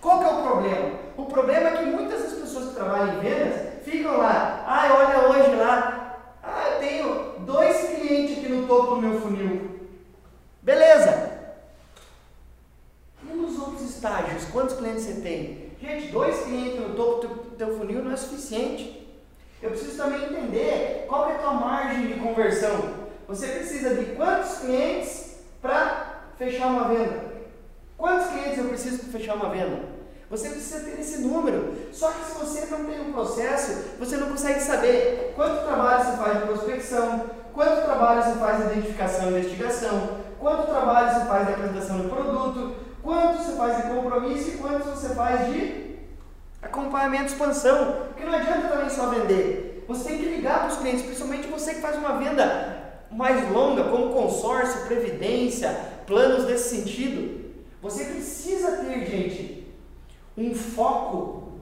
Qual 0.02 0.18
que 0.18 0.26
é 0.26 0.28
o 0.30 0.42
problema? 0.42 0.92
O 1.16 1.26
problema 1.26 1.70
é 1.70 1.78
que 1.78 1.86
muitas 1.86 2.24
das 2.24 2.34
pessoas 2.34 2.70
que 2.70 2.76
trabalham 2.76 3.18
em 3.18 3.20
vendas 3.20 3.84
ficam 3.84 4.18
lá, 4.18 4.64
ah, 4.66 4.96
olha 4.96 5.30
hoje 5.30 5.56
lá, 5.56 6.18
ah, 6.42 6.70
eu 6.70 6.80
tenho 6.80 7.40
dois 7.42 7.78
clientes 7.90 8.40
aqui 8.40 8.50
no 8.50 8.66
topo 8.66 8.96
do 8.96 9.02
meu 9.02 9.22
funil. 9.22 9.80
Beleza. 10.64 11.32
E 13.24 13.28
nos 13.28 13.60
outros 13.60 13.82
estágios, 13.84 14.46
quantos 14.46 14.76
clientes 14.76 15.04
você 15.04 15.22
tem? 15.22 15.70
Gente, 15.80 16.12
dois 16.12 16.46
clientes 16.46 16.80
no 16.80 16.96
topo 16.96 17.28
do 17.28 17.56
teu 17.56 17.78
funil 17.78 18.04
não 18.04 18.12
é 18.12 18.18
suficiente. 18.18 19.08
Eu 19.62 19.70
preciso 19.70 19.98
também 19.98 20.24
entender 20.24 21.06
qual 21.08 21.30
é 21.30 21.36
a 21.36 21.40
tua 21.40 21.54
margem 21.54 22.08
de 22.08 22.14
conversão. 22.16 23.09
Você 23.30 23.46
precisa 23.46 23.94
de 23.94 24.06
quantos 24.16 24.58
clientes 24.58 25.36
para 25.62 26.24
fechar 26.36 26.66
uma 26.66 26.88
venda? 26.88 27.26
Quantos 27.96 28.32
clientes 28.32 28.58
eu 28.58 28.66
preciso 28.66 28.98
para 29.04 29.20
fechar 29.20 29.36
uma 29.36 29.50
venda? 29.50 29.84
Você 30.32 30.50
precisa 30.50 30.80
ter 30.80 31.00
esse 31.00 31.20
número. 31.20 31.76
Só 31.92 32.10
que 32.10 32.26
se 32.26 32.40
você 32.40 32.66
não 32.72 32.86
tem 32.86 33.00
um 33.00 33.14
processo, 33.14 33.98
você 34.00 34.18
não 34.18 34.30
consegue 34.30 34.60
saber 34.60 35.34
quanto 35.36 35.64
trabalho 35.64 36.06
você 36.06 36.18
faz 36.18 36.40
de 36.40 36.46
prospecção, 36.48 37.26
quanto 37.54 37.86
trabalho 37.86 38.24
você 38.24 38.40
faz 38.40 38.58
de 38.58 38.74
identificação 38.74 39.26
e 39.26 39.30
investigação, 39.30 40.18
quanto 40.40 40.66
trabalho 40.66 41.20
você 41.20 41.26
faz 41.28 41.46
de 41.46 41.54
apresentação 41.54 41.98
do 42.00 42.10
produto, 42.10 42.76
quanto 43.04 43.44
você 43.44 43.56
faz 43.56 43.78
de 43.78 43.84
compromisso 43.84 44.50
e 44.50 44.58
quanto 44.58 44.86
você 44.86 45.10
faz 45.14 45.54
de 45.54 46.00
acompanhamento 46.64 47.26
e 47.26 47.28
expansão. 47.28 48.08
Porque 48.08 48.26
não 48.26 48.34
adianta 48.34 48.70
também 48.70 48.90
só 48.90 49.06
vender. 49.06 49.86
Você 49.88 50.10
tem 50.10 50.18
que 50.18 50.26
ligar 50.26 50.62
para 50.62 50.70
os 50.70 50.78
clientes, 50.78 51.04
principalmente 51.04 51.48
você 51.48 51.76
que 51.76 51.82
faz 51.82 51.96
uma 51.96 52.18
venda 52.18 52.79
mais 53.12 53.52
longa, 53.52 53.86
como 53.86 54.14
consórcio, 54.14 54.86
previdência, 54.86 55.70
planos 56.06 56.46
desse 56.46 56.76
sentido. 56.78 57.50
Você 57.82 58.06
precisa 58.06 58.78
ter, 58.78 59.06
gente, 59.06 59.68
um 60.38 60.54
foco 60.54 61.60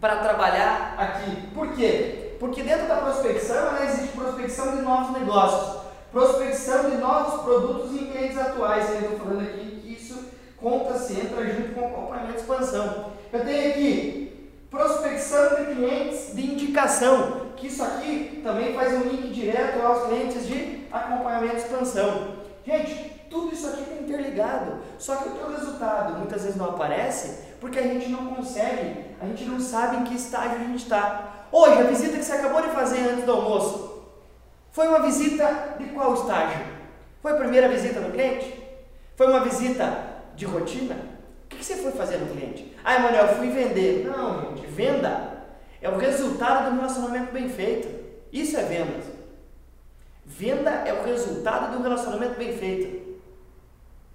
para 0.00 0.16
trabalhar 0.16 0.94
aqui. 0.98 1.48
Por 1.54 1.72
quê? 1.74 2.36
Porque 2.38 2.62
dentro 2.62 2.86
da 2.86 2.96
prospecção 2.96 3.72
né, 3.72 3.86
existe 3.86 4.16
prospecção 4.16 4.76
de 4.76 4.82
novos 4.82 5.18
negócios, 5.18 5.82
prospecção 6.12 6.90
de 6.90 6.96
novos 6.96 7.42
produtos 7.42 7.94
e 7.94 8.04
clientes 8.06 8.38
atuais, 8.38 8.88
eu 8.90 9.00
estou 9.00 9.18
falando 9.18 9.42
aqui, 9.42 9.80
que 9.82 9.92
isso 9.92 10.28
conta-se, 10.56 11.14
entra 11.14 11.46
junto 11.46 11.74
com 11.74 11.80
o 11.80 11.86
acompanhamento 11.86 12.34
de 12.34 12.40
expansão. 12.40 13.12
Eu 13.32 13.44
tenho 13.44 13.70
aqui 13.70 14.52
prospecção 14.70 15.56
de 15.56 15.74
clientes 15.74 16.34
de 16.34 16.46
indicação, 16.46 17.37
que 17.58 17.66
isso 17.66 17.82
aqui 17.82 18.40
também 18.42 18.74
faz 18.74 18.92
um 18.94 19.08
link 19.08 19.32
direto 19.32 19.84
aos 19.84 20.06
clientes 20.06 20.46
de 20.46 20.86
acompanhamento 20.90 21.56
e 21.56 21.58
expansão. 21.58 22.38
Gente, 22.64 23.26
tudo 23.28 23.52
isso 23.52 23.66
aqui 23.66 23.82
está 23.82 23.94
interligado. 23.94 24.78
Só 24.98 25.16
que 25.16 25.28
o 25.28 25.32
teu 25.32 25.50
resultado 25.50 26.18
muitas 26.18 26.42
vezes 26.42 26.56
não 26.56 26.70
aparece 26.70 27.48
porque 27.60 27.78
a 27.78 27.82
gente 27.82 28.08
não 28.08 28.34
consegue, 28.34 29.04
a 29.20 29.26
gente 29.26 29.44
não 29.44 29.60
sabe 29.60 29.96
em 29.96 30.04
que 30.04 30.14
estágio 30.14 30.56
a 30.56 30.64
gente 30.64 30.82
está. 30.82 31.46
Hoje, 31.50 31.80
a 31.80 31.84
visita 31.84 32.16
que 32.16 32.24
você 32.24 32.32
acabou 32.32 32.62
de 32.62 32.68
fazer 32.68 33.00
antes 33.00 33.24
do 33.24 33.32
almoço, 33.32 34.04
foi 34.70 34.86
uma 34.86 35.00
visita 35.00 35.76
de 35.78 35.86
qual 35.86 36.14
estágio? 36.14 36.64
Foi 37.20 37.32
a 37.32 37.36
primeira 37.36 37.68
visita 37.68 38.00
no 38.00 38.12
cliente? 38.12 38.54
Foi 39.16 39.26
uma 39.26 39.40
visita 39.40 40.22
de 40.36 40.44
rotina? 40.44 40.94
O 41.44 41.48
que 41.48 41.64
você 41.64 41.76
foi 41.76 41.90
fazer 41.92 42.18
no 42.18 42.26
cliente? 42.26 42.76
Ah, 42.84 42.96
Emanuel, 42.96 43.26
eu 43.26 43.36
fui 43.36 43.48
vender. 43.48 44.06
Não, 44.06 44.40
gente, 44.42 44.66
venda 44.66 45.37
é 45.80 45.88
o 45.88 45.98
resultado 45.98 46.64
de 46.64 46.76
um 46.76 46.76
relacionamento 46.76 47.32
bem 47.32 47.48
feito. 47.48 47.88
Isso 48.32 48.56
é 48.56 48.62
vendas. 48.62 49.04
Venda 50.24 50.70
é 50.70 50.92
o 50.92 51.04
resultado 51.04 51.70
de 51.70 51.78
um 51.78 51.82
relacionamento 51.82 52.34
bem 52.34 52.56
feito. 52.56 53.18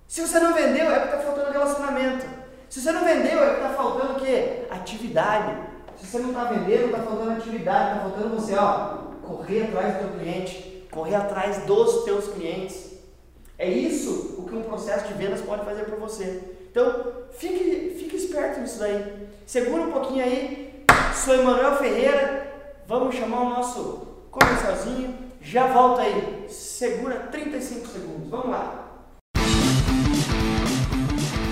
Se 0.08 0.22
você 0.22 0.40
não 0.40 0.54
vendeu, 0.54 0.92
é 0.92 1.00
porque 1.00 1.16
está 1.16 1.20
faltando 1.20 1.52
relacionamento. 1.52 2.26
Se 2.70 2.82
você 2.82 2.92
não 2.92 3.04
vendeu, 3.04 3.44
é 3.44 3.50
porque 3.50 3.66
está 3.66 3.76
faltando 3.76 4.14
o 4.14 4.20
quê? 4.20 4.66
Atividade. 4.70 5.58
Se 5.96 6.06
você 6.06 6.20
não 6.20 6.30
está 6.30 6.46
vendendo, 6.46 6.86
está 6.86 7.00
faltando 7.00 7.32
atividade, 7.32 7.98
está 7.98 8.10
faltando 8.10 8.36
você, 8.36 8.56
ó, 8.56 8.98
correr 9.26 9.64
atrás 9.64 9.94
do 9.94 10.00
teu 10.00 10.20
cliente, 10.20 10.88
correr 10.92 11.16
atrás 11.16 11.66
dos 11.66 12.04
teus 12.04 12.28
clientes. 12.28 12.94
É 13.58 13.70
isso 13.70 14.36
o 14.38 14.46
que 14.48 14.56
um 14.56 14.64
processo 14.64 15.08
de 15.08 15.14
vendas 15.14 15.42
pode 15.42 15.64
fazer 15.64 15.86
para 15.86 15.96
você. 15.96 16.42
Então, 16.70 17.14
fique, 17.32 17.96
fique 17.98 18.16
esperto 18.16 18.60
nisso 18.60 18.80
daí. 18.80 19.28
Segura 19.46 19.84
um 19.84 19.92
pouquinho 19.92 20.24
aí. 20.24 20.63
Sou 21.16 21.36
Emanuel 21.36 21.78
Ferreira. 21.78 22.48
Vamos 22.88 23.16
chamar 23.16 23.42
o 23.42 23.50
nosso 23.50 24.08
comercialzinho. 24.30 25.16
Já 25.42 25.68
volta 25.68 26.02
aí. 26.02 26.46
Segura 26.50 27.16
35 27.32 27.88
segundos. 27.88 28.30
Vamos 28.30 28.50
lá. 28.50 28.80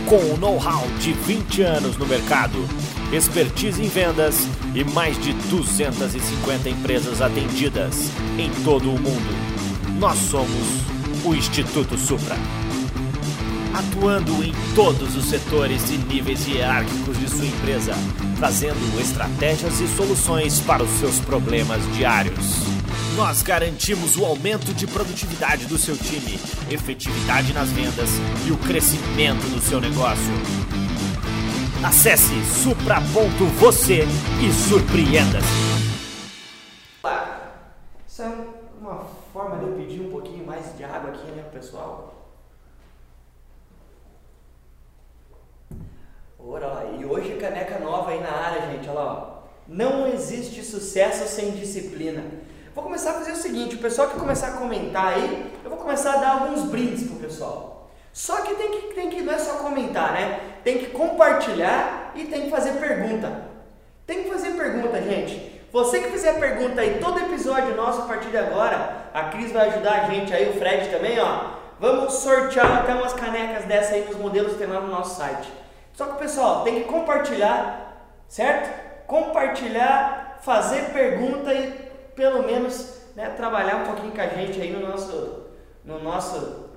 Com 0.10 0.18
o 0.18 0.38
know-how 0.38 0.86
de 1.00 1.14
20 1.14 1.62
anos 1.62 1.98
no 1.98 2.06
mercado, 2.06 2.58
expertise 3.14 3.82
em 3.82 3.88
vendas 3.88 4.46
e 4.76 4.84
mais 4.84 5.18
de 5.22 5.32
250 5.50 6.68
empresas 6.68 7.22
atendidas 7.22 8.10
em 8.38 8.52
todo 8.66 8.90
o 8.90 9.00
mundo. 9.00 10.00
Nós 10.00 10.18
somos 10.18 10.82
o 11.24 11.34
Instituto 11.34 11.98
Supra. 11.98 12.36
Atuando 13.74 14.44
em 14.44 14.54
todos 14.76 15.16
os 15.16 15.26
setores 15.26 15.90
e 15.92 15.98
níveis 15.98 16.46
hierárquicos 16.46 17.18
de 17.18 17.30
sua 17.30 17.46
empresa, 17.46 17.94
trazendo 18.38 19.00
estratégias 19.00 19.80
e 19.80 19.88
soluções 19.88 20.60
para 20.60 20.84
os 20.84 20.90
seus 21.00 21.20
problemas 21.20 21.82
diários. 21.96 22.64
Nós 23.16 23.42
garantimos 23.42 24.18
o 24.18 24.26
aumento 24.26 24.74
de 24.74 24.86
produtividade 24.86 25.66
do 25.68 25.78
seu 25.78 25.96
time, 25.96 26.38
efetividade 26.70 27.54
nas 27.54 27.70
vendas 27.70 28.10
e 28.46 28.52
o 28.52 28.58
crescimento 28.58 29.48
do 29.50 29.62
seu 29.62 29.80
negócio. 29.80 30.34
Acesse 31.82 32.44
supra.você 32.62 34.06
e 34.42 34.52
surpreenda-se. 34.68 35.48
Isso 38.06 38.22
é 38.22 38.34
uma 38.82 39.06
forma 39.32 39.58
de 39.58 39.64
eu 39.64 39.72
pedir 39.74 40.02
um 40.02 40.12
pouquinho 40.12 40.46
mais 40.46 40.76
de 40.78 40.84
água 40.84 41.12
aqui, 41.12 41.32
né, 41.32 41.44
pessoal? 41.54 42.21
Ora 46.44 46.66
lá, 46.66 46.84
e 46.98 47.06
hoje 47.06 47.36
caneca 47.36 47.78
nova 47.78 48.10
aí 48.10 48.20
na 48.20 48.32
área, 48.32 48.72
gente, 48.72 48.90
olha 48.90 49.00
lá. 49.00 49.14
Ó. 49.14 49.42
Não 49.68 50.08
existe 50.08 50.64
sucesso 50.64 51.28
sem 51.28 51.52
disciplina. 51.52 52.24
Vou 52.74 52.84
começar 52.84 53.12
a 53.12 53.14
fazer 53.16 53.34
o 53.34 53.36
seguinte, 53.36 53.76
o 53.76 53.80
pessoal 53.80 54.10
que 54.10 54.20
começar 54.20 54.48
a 54.48 54.58
comentar 54.58 55.14
aí, 55.14 55.54
eu 55.64 55.70
vou 55.70 55.78
começar 55.78 56.14
a 56.14 56.18
dar 56.18 56.32
alguns 56.32 56.64
brindes 56.64 57.04
pro 57.04 57.20
pessoal. 57.20 57.92
Só 58.12 58.42
que 58.42 58.56
tem 58.56 58.72
que, 58.72 58.94
tem 58.96 59.10
que 59.10 59.22
não 59.22 59.34
é 59.34 59.38
só 59.38 59.58
comentar, 59.58 60.14
né? 60.14 60.40
Tem 60.64 60.80
que 60.80 60.88
compartilhar 60.88 62.12
e 62.16 62.26
tem 62.26 62.46
que 62.46 62.50
fazer 62.50 62.72
pergunta. 62.74 63.50
Tem 64.08 64.24
que 64.24 64.30
fazer 64.30 64.52
pergunta, 64.52 65.02
gente. 65.02 65.62
Você 65.72 66.00
que 66.00 66.10
fizer 66.10 66.40
pergunta 66.40 66.82
aí, 66.82 67.00
todo 67.00 67.20
episódio 67.20 67.76
nosso 67.76 68.02
a 68.02 68.06
partir 68.06 68.30
de 68.30 68.38
agora, 68.38 69.10
a 69.14 69.24
Cris 69.26 69.52
vai 69.52 69.70
ajudar 69.70 70.02
a 70.02 70.10
gente 70.10 70.34
aí, 70.34 70.50
o 70.50 70.54
Fred 70.54 70.90
também, 70.90 71.20
ó. 71.20 71.52
Vamos 71.80 72.14
sortear 72.16 72.80
até 72.80 72.94
umas 72.94 73.14
canecas 73.14 73.66
dessa 73.66 73.94
aí 73.94 74.06
nos 74.06 74.18
modelos 74.18 74.54
que 74.54 74.58
tem 74.58 74.68
lá 74.68 74.82
no 74.82 74.88
nosso 74.88 75.18
site. 75.18 75.61
Só 75.94 76.06
que 76.06 76.20
pessoal, 76.20 76.64
tem 76.64 76.82
que 76.82 76.90
compartilhar, 76.90 78.10
certo? 78.28 79.06
Compartilhar, 79.08 80.40
fazer 80.42 80.92
pergunta 80.94 81.54
e 81.54 81.72
pelo 82.16 82.44
menos 82.44 83.02
né, 83.16 83.30
trabalhar 83.30 83.78
um 83.78 83.86
pouquinho 83.86 84.14
com 84.14 84.22
a 84.22 84.28
gente 84.28 84.60
aí 84.62 84.72
no 84.72 84.88
nosso, 84.88 85.48
no 85.84 86.00
nosso, 86.00 86.70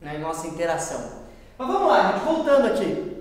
na 0.00 0.12
né, 0.12 0.18
nossa 0.18 0.46
interação. 0.46 1.22
Mas 1.56 1.68
vamos 1.68 1.88
lá, 1.88 2.12
gente, 2.12 2.24
voltando 2.24 2.66
aqui. 2.66 3.12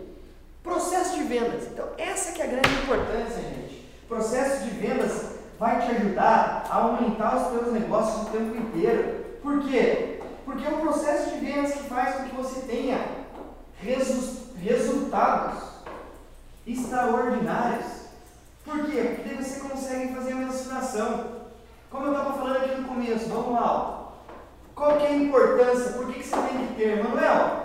Processo 0.64 1.16
de 1.16 1.24
vendas. 1.24 1.68
Então, 1.68 1.88
essa 1.98 2.34
que 2.34 2.42
é 2.42 2.46
a 2.46 2.48
grande 2.48 2.70
importância, 2.70 3.42
gente. 3.42 3.90
Processo 4.08 4.66
de 4.66 4.72
vendas 4.72 5.36
vai 5.58 5.80
te 5.82 5.92
ajudar 5.92 6.66
a 6.70 6.76
aumentar 6.76 7.38
os 7.38 7.52
seus 7.52 7.74
negócios 7.74 8.28
o 8.28 8.32
tempo 8.32 8.58
inteiro. 8.58 9.26
Por 9.42 9.62
quê? 9.68 10.20
Porque 10.44 10.66
é 10.66 10.70
um 10.70 10.82
processo 10.82 11.32
de 11.32 11.38
vendas 11.38 11.74
que 11.74 11.84
faz 11.84 12.16
com 12.16 12.24
que 12.24 12.36
você 12.36 12.62
tenha 12.62 13.00
resu 13.80 14.41
resultados 14.62 15.64
extraordinários. 16.66 17.88
Por 18.64 18.86
quê? 18.86 19.16
Porque 19.16 19.44
você 19.44 19.60
consegue 19.60 20.14
fazer 20.14 20.34
a 20.34 20.36
mensuração. 20.36 21.26
Como 21.90 22.06
eu 22.06 22.14
estava 22.14 22.34
falando 22.34 22.58
aqui 22.58 22.80
no 22.80 22.88
começo, 22.88 23.28
vamos 23.28 23.54
lá. 23.54 24.12
Qual 24.76 24.98
que 24.98 25.06
é 25.06 25.10
a 25.10 25.16
importância? 25.16 25.94
Por 25.94 26.06
que, 26.08 26.20
que 26.20 26.28
você 26.28 26.36
tem 26.36 26.68
que 26.68 26.76
ter? 26.76 27.04
Manuel, 27.04 27.64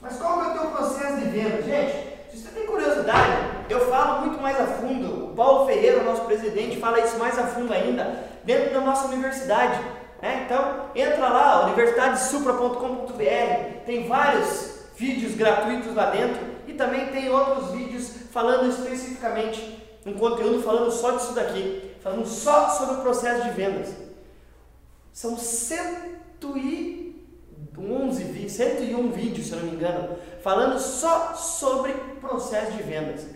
mas 0.00 0.16
qual 0.16 0.40
que 0.40 0.46
é 0.46 0.50
o 0.50 0.58
teu 0.58 0.70
processo 0.70 1.18
de 1.18 1.26
venda? 1.26 1.60
Gente, 1.62 2.30
se 2.30 2.38
você 2.38 2.48
tem 2.48 2.66
curiosidade, 2.66 3.32
eu 3.68 3.88
falo 3.90 4.22
muito 4.22 4.42
mais 4.42 4.58
a 4.58 4.66
fundo. 4.66 5.26
O 5.26 5.34
Paulo 5.34 5.66
Ferreira, 5.66 6.02
nosso 6.02 6.22
presidente, 6.22 6.80
fala 6.80 7.00
isso 7.00 7.18
mais 7.18 7.38
a 7.38 7.46
fundo 7.46 7.72
ainda, 7.72 8.28
dentro 8.44 8.74
da 8.74 8.80
nossa 8.80 9.06
universidade. 9.06 9.78
Né? 10.20 10.46
Então, 10.46 10.86
entra 10.94 11.28
lá, 11.28 11.66
universitadesupra.com.br, 11.66 13.84
tem 13.86 14.08
vários 14.08 14.69
vídeos 15.00 15.34
gratuitos 15.34 15.94
lá 15.94 16.10
dentro 16.10 16.42
e 16.66 16.74
também 16.74 17.06
tem 17.06 17.30
outros 17.30 17.70
vídeos 17.70 18.10
falando 18.30 18.68
especificamente, 18.68 19.82
um 20.04 20.12
conteúdo 20.12 20.62
falando 20.62 20.90
só 20.90 21.12
disso 21.12 21.32
daqui, 21.32 21.94
falando 22.02 22.26
só 22.26 22.68
sobre 22.68 22.96
o 22.96 23.00
processo 23.00 23.44
de 23.44 23.50
vendas. 23.52 23.94
São 25.10 25.38
111 25.38 28.24
vídeos, 28.24 28.52
101 28.52 29.10
vídeos, 29.10 29.46
se 29.46 29.54
eu 29.54 29.60
não 29.60 29.68
me 29.68 29.76
engano, 29.76 30.18
falando 30.42 30.78
só 30.78 31.32
sobre 31.34 31.94
processo 32.20 32.72
de 32.72 32.82
vendas. 32.82 33.26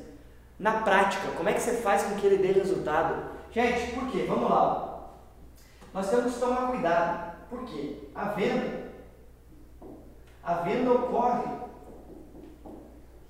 Na 0.59 0.83
prática, 0.83 1.29
como 1.35 1.49
é 1.49 1.55
que 1.55 1.63
você 1.63 1.79
faz 1.79 2.03
com 2.03 2.17
que 2.17 2.27
ele 2.27 2.47
dê 2.47 2.53
resultado? 2.53 3.25
Gente, 3.51 3.93
por 3.93 4.11
quê? 4.11 4.27
Vamos 4.29 4.51
lá. 4.51 5.09
Nós 5.95 6.11
temos 6.11 6.35
que 6.35 6.41
tomar 6.41 6.69
cuidado. 6.69 7.37
Por 7.49 7.65
quê? 7.65 8.01
A 8.15 8.27
venda 8.27 8.84
a 10.45 10.55
venda 10.55 10.93
ocorre 10.93 11.49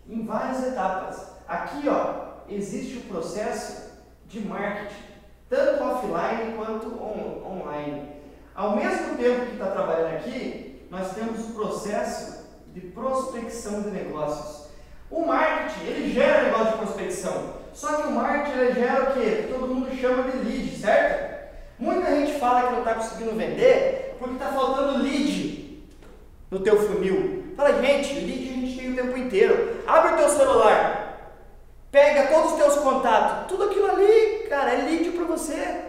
em 0.09 0.27
várias 0.27 0.66
etapas. 0.66 1.35
Aqui, 1.46 1.88
ó, 1.88 2.44
existe 2.48 2.98
o 2.98 3.03
processo 3.03 4.03
de 4.27 4.40
marketing, 4.40 5.03
tanto 5.48 5.85
offline 5.85 6.55
quanto 6.57 6.88
on 6.88 7.53
online. 7.53 8.14
Ao 8.55 8.77
mesmo 8.77 9.16
tempo 9.16 9.46
que 9.46 9.53
está 9.53 9.70
trabalhando 9.70 10.16
aqui, 10.16 10.87
nós 10.90 11.14
temos 11.14 11.40
o 11.50 11.55
processo 11.55 12.44
de 12.72 12.81
prospecção 12.81 13.83
de 13.83 13.90
negócios. 13.90 14.68
O 15.11 15.24
marketing, 15.27 15.87
ele 15.87 16.12
gera 16.12 16.44
negócio 16.44 16.72
de 16.72 16.79
prospecção. 16.79 17.55
Só 17.72 18.03
que 18.03 18.09
o 18.09 18.12
marketing 18.12 18.59
ele 18.59 18.74
gera 18.74 19.11
o 19.11 19.14
que? 19.14 19.48
Todo 19.53 19.66
mundo 19.66 19.94
chama 19.96 20.31
de 20.31 20.38
lead, 20.38 20.77
certo? 20.77 21.35
Muita 21.79 22.07
gente 22.07 22.38
fala 22.38 22.68
que 22.68 22.72
não 22.72 22.79
está 22.81 22.94
conseguindo 22.94 23.37
vender 23.37 24.16
porque 24.18 24.35
está 24.35 24.53
faltando 24.53 25.03
lead 25.03 25.53
no 26.54 26.60
teu 26.60 26.80
funil. 26.80 27.52
Fala, 27.56 27.82
gente, 27.82 28.14
lead 28.14 28.48
a 28.48 28.52
gente 28.52 28.78
tem 28.78 28.92
o 28.92 28.96
tempo 28.96 29.18
inteiro. 29.18 29.82
Abre 29.86 30.14
o 30.14 30.16
teu 30.16 30.28
celular, 30.28 31.34
pega 31.90 32.32
todos 32.32 32.52
os 32.52 32.58
teus 32.58 32.76
contatos, 32.76 33.48
tudo 33.48 33.64
aquilo 33.64 33.90
ali, 33.90 34.46
cara, 34.48 34.72
é 34.72 34.82
lead 34.82 35.10
para 35.10 35.24
você. 35.24 35.80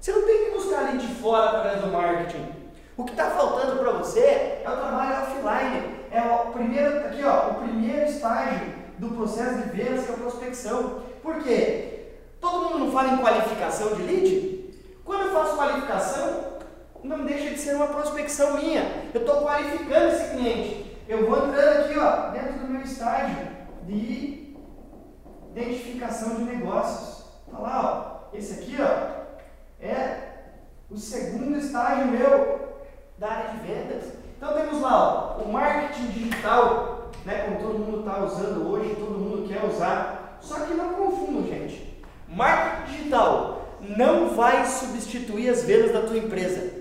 Você 0.00 0.12
não 0.12 0.22
tem 0.22 0.46
que 0.46 0.50
buscar 0.52 0.84
lead 0.84 1.06
fora 1.20 1.50
através 1.50 1.82
do 1.82 1.88
marketing. 1.88 2.48
O 2.96 3.04
que 3.04 3.10
está 3.10 3.30
faltando 3.30 3.78
para 3.78 3.92
você 3.92 4.20
é 4.20 4.66
o 4.66 4.76
trabalho 4.76 5.22
offline. 5.22 5.98
É 6.10 6.22
o 6.22 6.52
primeiro, 6.52 6.98
aqui 7.00 7.22
ó, 7.24 7.50
o 7.50 7.54
primeiro 7.56 8.06
estágio 8.06 8.60
do 8.98 9.10
processo 9.10 9.58
de 9.58 9.76
vendas 9.76 10.06
que 10.06 10.10
é 10.10 10.14
a 10.14 10.18
prospecção. 10.18 11.02
Por 11.22 11.42
quê? 11.42 12.14
Todo 12.40 12.70
mundo 12.70 12.78
não 12.78 12.92
fala 12.92 13.12
em 13.12 13.18
qualificação 13.18 13.94
de 13.94 14.02
lead? 14.02 14.74
Quando 15.04 15.26
eu 15.26 15.32
faço 15.32 15.56
qualificação, 15.56 16.57
não 17.02 17.24
deixa 17.24 17.50
de 17.50 17.58
ser 17.58 17.76
uma 17.76 17.86
prospecção 17.86 18.58
minha. 18.58 19.10
Eu 19.14 19.20
estou 19.20 19.42
qualificando 19.42 20.08
esse 20.08 20.30
cliente. 20.30 20.98
Eu 21.08 21.28
vou 21.28 21.48
entrando 21.48 21.84
aqui, 21.84 21.98
ó, 21.98 22.30
dentro 22.30 22.58
do 22.58 22.68
meu 22.68 22.82
estágio 22.82 23.48
de 23.84 24.56
identificação 25.52 26.36
de 26.36 26.42
negócios. 26.42 27.24
Olha 27.50 27.62
lá, 27.62 28.28
ó, 28.32 28.36
esse 28.36 28.60
aqui, 28.60 28.76
ó, 28.80 29.84
é 29.84 30.28
o 30.90 30.96
segundo 30.96 31.58
estágio 31.58 32.06
meu 32.08 32.68
da 33.18 33.28
área 33.28 33.50
de 33.50 33.66
vendas. 33.66 34.04
Então 34.36 34.52
temos 34.52 34.80
lá 34.80 35.36
ó, 35.38 35.42
o 35.42 35.52
marketing 35.52 36.06
digital, 36.08 37.10
né, 37.24 37.44
como 37.44 37.60
todo 37.60 37.78
mundo 37.78 38.00
está 38.00 38.24
usando 38.24 38.70
hoje, 38.70 38.94
todo 38.94 39.18
mundo 39.18 39.48
quer 39.48 39.64
usar. 39.64 40.38
Só 40.40 40.60
que 40.60 40.74
não 40.74 40.94
confundam, 40.94 41.46
gente. 41.46 42.02
Marketing 42.28 42.92
digital 42.92 43.66
não 43.80 44.30
vai 44.30 44.64
substituir 44.66 45.48
as 45.48 45.64
vendas 45.64 45.92
da 45.92 46.02
tua 46.02 46.18
empresa. 46.18 46.77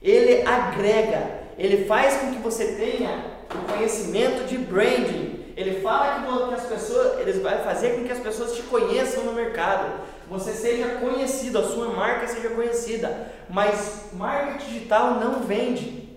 Ele 0.00 0.46
agrega, 0.46 1.40
ele 1.58 1.84
faz 1.86 2.18
com 2.18 2.32
que 2.32 2.38
você 2.38 2.72
tenha 2.74 3.24
o 3.52 3.72
conhecimento 3.72 4.46
de 4.46 4.56
branding. 4.58 5.38
Ele 5.56 5.80
fala 5.80 6.22
que, 6.22 6.54
as 6.54 6.66
pessoas, 6.66 7.18
ele 7.18 7.32
vai 7.40 7.64
fazer 7.64 7.96
com 7.96 8.04
que 8.04 8.12
as 8.12 8.20
pessoas 8.20 8.54
te 8.54 8.62
conheçam 8.62 9.24
no 9.24 9.32
mercado. 9.32 10.00
Você 10.30 10.52
seja 10.52 10.96
conhecido, 11.00 11.58
a 11.58 11.64
sua 11.64 11.88
marca 11.88 12.28
seja 12.28 12.50
conhecida. 12.50 13.32
Mas 13.50 14.10
marketing 14.12 14.66
digital 14.66 15.14
não 15.14 15.40
vende. 15.40 16.08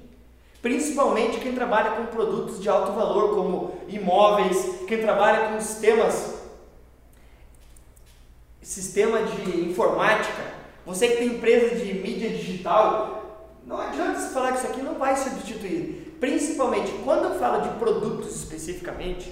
Principalmente 0.62 1.40
quem 1.40 1.56
trabalha 1.56 1.92
com 1.92 2.06
produtos 2.06 2.62
de 2.62 2.70
alto 2.70 2.92
valor, 2.92 3.34
como 3.34 3.82
imóveis, 3.88 4.84
quem 4.88 5.00
trabalha 5.00 5.50
com 5.50 5.60
sistemas, 5.60 6.36
sistema 8.62 9.24
de 9.24 9.70
informática, 9.70 10.44
você 10.86 11.08
que 11.08 11.18
tem 11.18 11.28
empresa 11.30 11.76
de 11.76 11.94
mídia 11.96 12.30
digital, 12.30 13.21
não 13.66 13.80
adianta 13.80 14.20
você 14.20 14.34
falar 14.34 14.52
que 14.54 14.60
isso 14.60 14.68
aqui 14.68 14.82
não 14.82 14.96
vai 14.96 15.16
substituir. 15.16 16.18
Principalmente 16.20 16.92
quando 17.04 17.26
eu 17.26 17.40
falo 17.40 17.62
de 17.62 17.70
produtos 17.80 18.36
especificamente, 18.36 19.32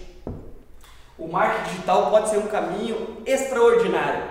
o 1.18 1.28
marketing 1.28 1.70
digital 1.72 2.10
pode 2.10 2.30
ser 2.30 2.38
um 2.38 2.48
caminho 2.48 3.18
extraordinário. 3.26 4.24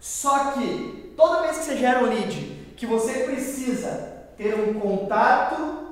Só 0.00 0.52
que 0.52 1.12
toda 1.16 1.42
vez 1.42 1.58
que 1.58 1.64
você 1.64 1.76
gera 1.76 2.00
um 2.00 2.08
lead, 2.08 2.34
que 2.76 2.86
você 2.86 3.20
precisa 3.20 4.28
ter 4.36 4.54
um 4.54 4.74
contato 4.80 5.84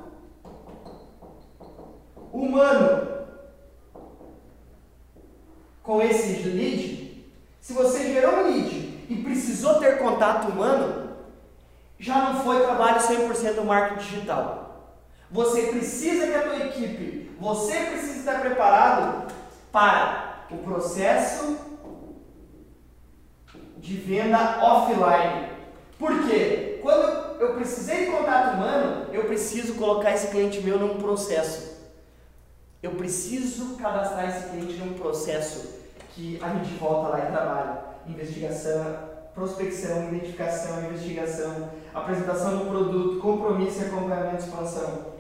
humano 2.33 3.09
com 5.83 6.03
esse 6.03 6.49
lead, 6.49 7.25
se 7.61 7.73
você 7.73 8.13
gerou 8.13 8.41
um 8.41 8.51
lead 8.51 9.07
e 9.09 9.23
precisou 9.23 9.75
ter 9.75 9.99
contato 9.99 10.49
humano, 10.49 11.02
já 12.03 12.19
não 12.19 12.43
foi 12.43 12.61
trabalho 12.65 13.01
100% 13.01 13.55
do 13.55 13.65
marketing 13.65 14.05
digital. 14.05 14.99
Você 15.31 15.69
precisa 15.69 16.27
que 16.27 16.35
a 16.35 16.43
tua 16.43 16.67
equipe, 16.67 17.31
você 17.39 17.75
precisa 17.75 18.19
estar 18.19 18.41
preparado 18.41 19.33
para 19.71 20.47
o 20.51 20.59
processo 20.59 21.57
de 23.79 23.97
venda 23.99 24.59
offline. 24.61 25.49
Por 25.97 26.27
quê? 26.27 26.81
Quando 26.83 27.41
eu 27.41 27.55
precisei 27.55 28.07
de 28.07 28.11
contato 28.11 28.57
humano, 28.57 29.07
eu 29.13 29.25
preciso 29.25 29.75
colocar 29.75 30.11
esse 30.11 30.27
cliente 30.27 30.61
meu 30.61 30.81
num 30.81 30.99
processo. 31.01 31.87
Eu 32.83 32.91
preciso 32.97 33.77
cadastrar 33.77 34.29
esse 34.29 34.49
cliente 34.49 34.75
num 34.75 34.95
processo 34.95 35.81
que 36.11 36.41
a 36.43 36.49
gente 36.49 36.75
volta 36.75 37.11
lá 37.11 37.19
e 37.21 37.31
trabalha. 37.31 37.79
Investigação, 38.09 39.12
prospecção, 39.35 40.09
identificação, 40.09 40.85
investigação, 40.85 41.71
apresentação 41.95 42.59
do 42.59 42.67
produto, 42.67 43.21
compromisso 43.21 43.83
e 43.83 43.87
acompanhamento 43.87 44.37
de 44.37 44.43
expansão. 44.43 45.13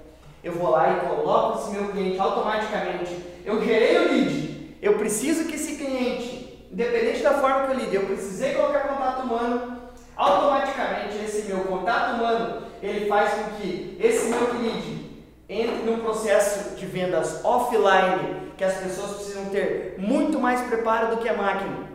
Eu 0.45 0.53
vou 0.53 0.71
lá 0.71 0.93
e 0.93 1.01
coloco 1.09 1.59
esse 1.59 1.71
meu 1.71 1.93
cliente 1.93 2.19
automaticamente. 2.19 3.17
Eu 3.45 3.63
gerei 3.65 3.97
o 3.99 4.13
lead. 4.13 4.77
Eu 4.83 4.99
preciso 4.99 5.45
que 5.45 5.55
esse 5.55 5.77
cliente, 5.77 6.67
independente 6.71 7.23
da 7.23 7.35
forma 7.35 7.67
que 7.67 7.73
eu 7.73 7.77
lead, 7.77 7.95
eu 7.95 8.07
precisei 8.07 8.55
colocar 8.55 8.89
contato 8.89 9.23
humano. 9.23 9.83
Automaticamente 10.17 11.17
esse 11.25 11.43
meu 11.43 11.65
contato 11.65 12.17
humano, 12.17 12.63
ele 12.83 13.07
faz 13.07 13.33
com 13.33 13.57
que 13.57 13.97
esse 14.01 14.29
meu 14.29 14.53
lead 14.61 15.03
entre 15.49 15.85
num 15.85 15.99
processo 15.99 16.75
de 16.77 16.87
vendas 16.87 17.45
offline, 17.45 18.53
que 18.57 18.65
as 18.65 18.75
pessoas 18.75 19.17
precisam 19.17 19.47
ter 19.47 19.97
muito 19.99 20.39
mais 20.39 20.61
preparo 20.63 21.15
do 21.15 21.23
que 21.23 21.29
a 21.29 21.37
máquina, 21.37 21.92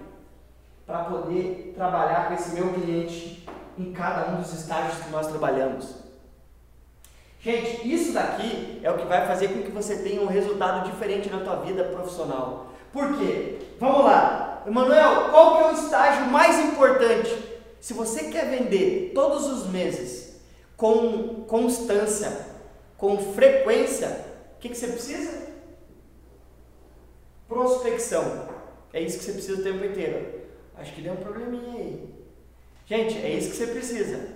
para 0.87 1.03
poder 1.03 1.73
trabalhar 1.75 2.29
com 2.29 2.33
esse 2.33 2.55
meu 2.55 2.73
cliente 2.73 3.45
em 3.77 3.91
cada 3.91 4.31
um 4.31 4.41
dos 4.41 4.53
estágios 4.53 5.03
que 5.03 5.09
nós 5.09 5.27
trabalhamos. 5.27 5.95
Gente, 7.41 7.93
isso 7.93 8.13
daqui 8.13 8.79
é 8.81 8.89
o 8.89 8.97
que 8.97 9.05
vai 9.05 9.27
fazer 9.27 9.49
com 9.49 9.61
que 9.61 9.69
você 9.69 9.97
tenha 9.97 10.21
um 10.21 10.27
resultado 10.27 10.89
diferente 10.89 11.29
na 11.29 11.41
tua 11.41 11.57
vida 11.57 11.83
profissional. 11.83 12.71
Por 12.91 13.17
quê? 13.17 13.59
Vamos 13.79 14.05
lá. 14.05 14.63
Emanuel, 14.65 15.29
qual 15.29 15.57
que 15.57 15.63
é 15.63 15.67
o 15.67 15.73
estágio 15.73 16.25
mais 16.27 16.57
importante? 16.59 17.37
Se 17.79 17.93
você 17.93 18.31
quer 18.31 18.49
vender 18.49 19.11
todos 19.13 19.45
os 19.45 19.67
meses 19.67 20.41
com 20.75 21.43
constância, 21.47 22.47
com 22.97 23.17
frequência, 23.33 24.25
o 24.55 24.59
que, 24.59 24.69
que 24.69 24.77
você 24.77 24.87
precisa? 24.87 25.47
Prospecção. 27.47 28.47
É 28.91 29.01
isso 29.01 29.19
que 29.19 29.25
você 29.25 29.33
precisa 29.33 29.61
o 29.61 29.63
tempo 29.63 29.85
inteiro. 29.85 30.36
Acho 30.77 30.93
que 30.93 31.01
deu 31.01 31.13
um 31.13 31.17
probleminha 31.17 31.73
aí. 31.73 32.09
Gente, 32.85 33.17
é 33.17 33.29
isso 33.31 33.51
que 33.51 33.57
você 33.57 33.67
precisa. 33.67 34.29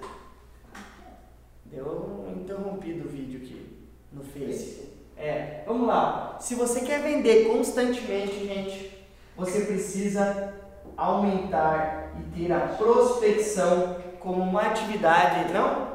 Deu 1.65 1.85
um 1.85 2.41
interrompido 2.41 3.07
o 3.07 3.11
vídeo 3.11 3.39
aqui 3.41 3.77
no 4.11 4.23
Face. 4.23 4.89
É, 5.15 5.63
vamos 5.65 5.87
lá. 5.87 6.37
Se 6.41 6.55
você 6.55 6.81
quer 6.81 7.01
vender 7.01 7.47
constantemente, 7.47 8.45
gente, 8.45 8.91
você 9.37 9.61
precisa 9.61 10.53
aumentar 10.97 12.11
e 12.19 12.39
ter 12.39 12.51
a 12.51 12.59
prospecção 12.59 13.97
como 14.19 14.41
uma 14.41 14.63
atividade. 14.63 15.53
Não? 15.53 15.91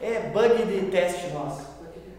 É 0.00 0.30
bug 0.32 0.64
de 0.64 0.90
teste 0.90 1.28
nosso. 1.28 1.64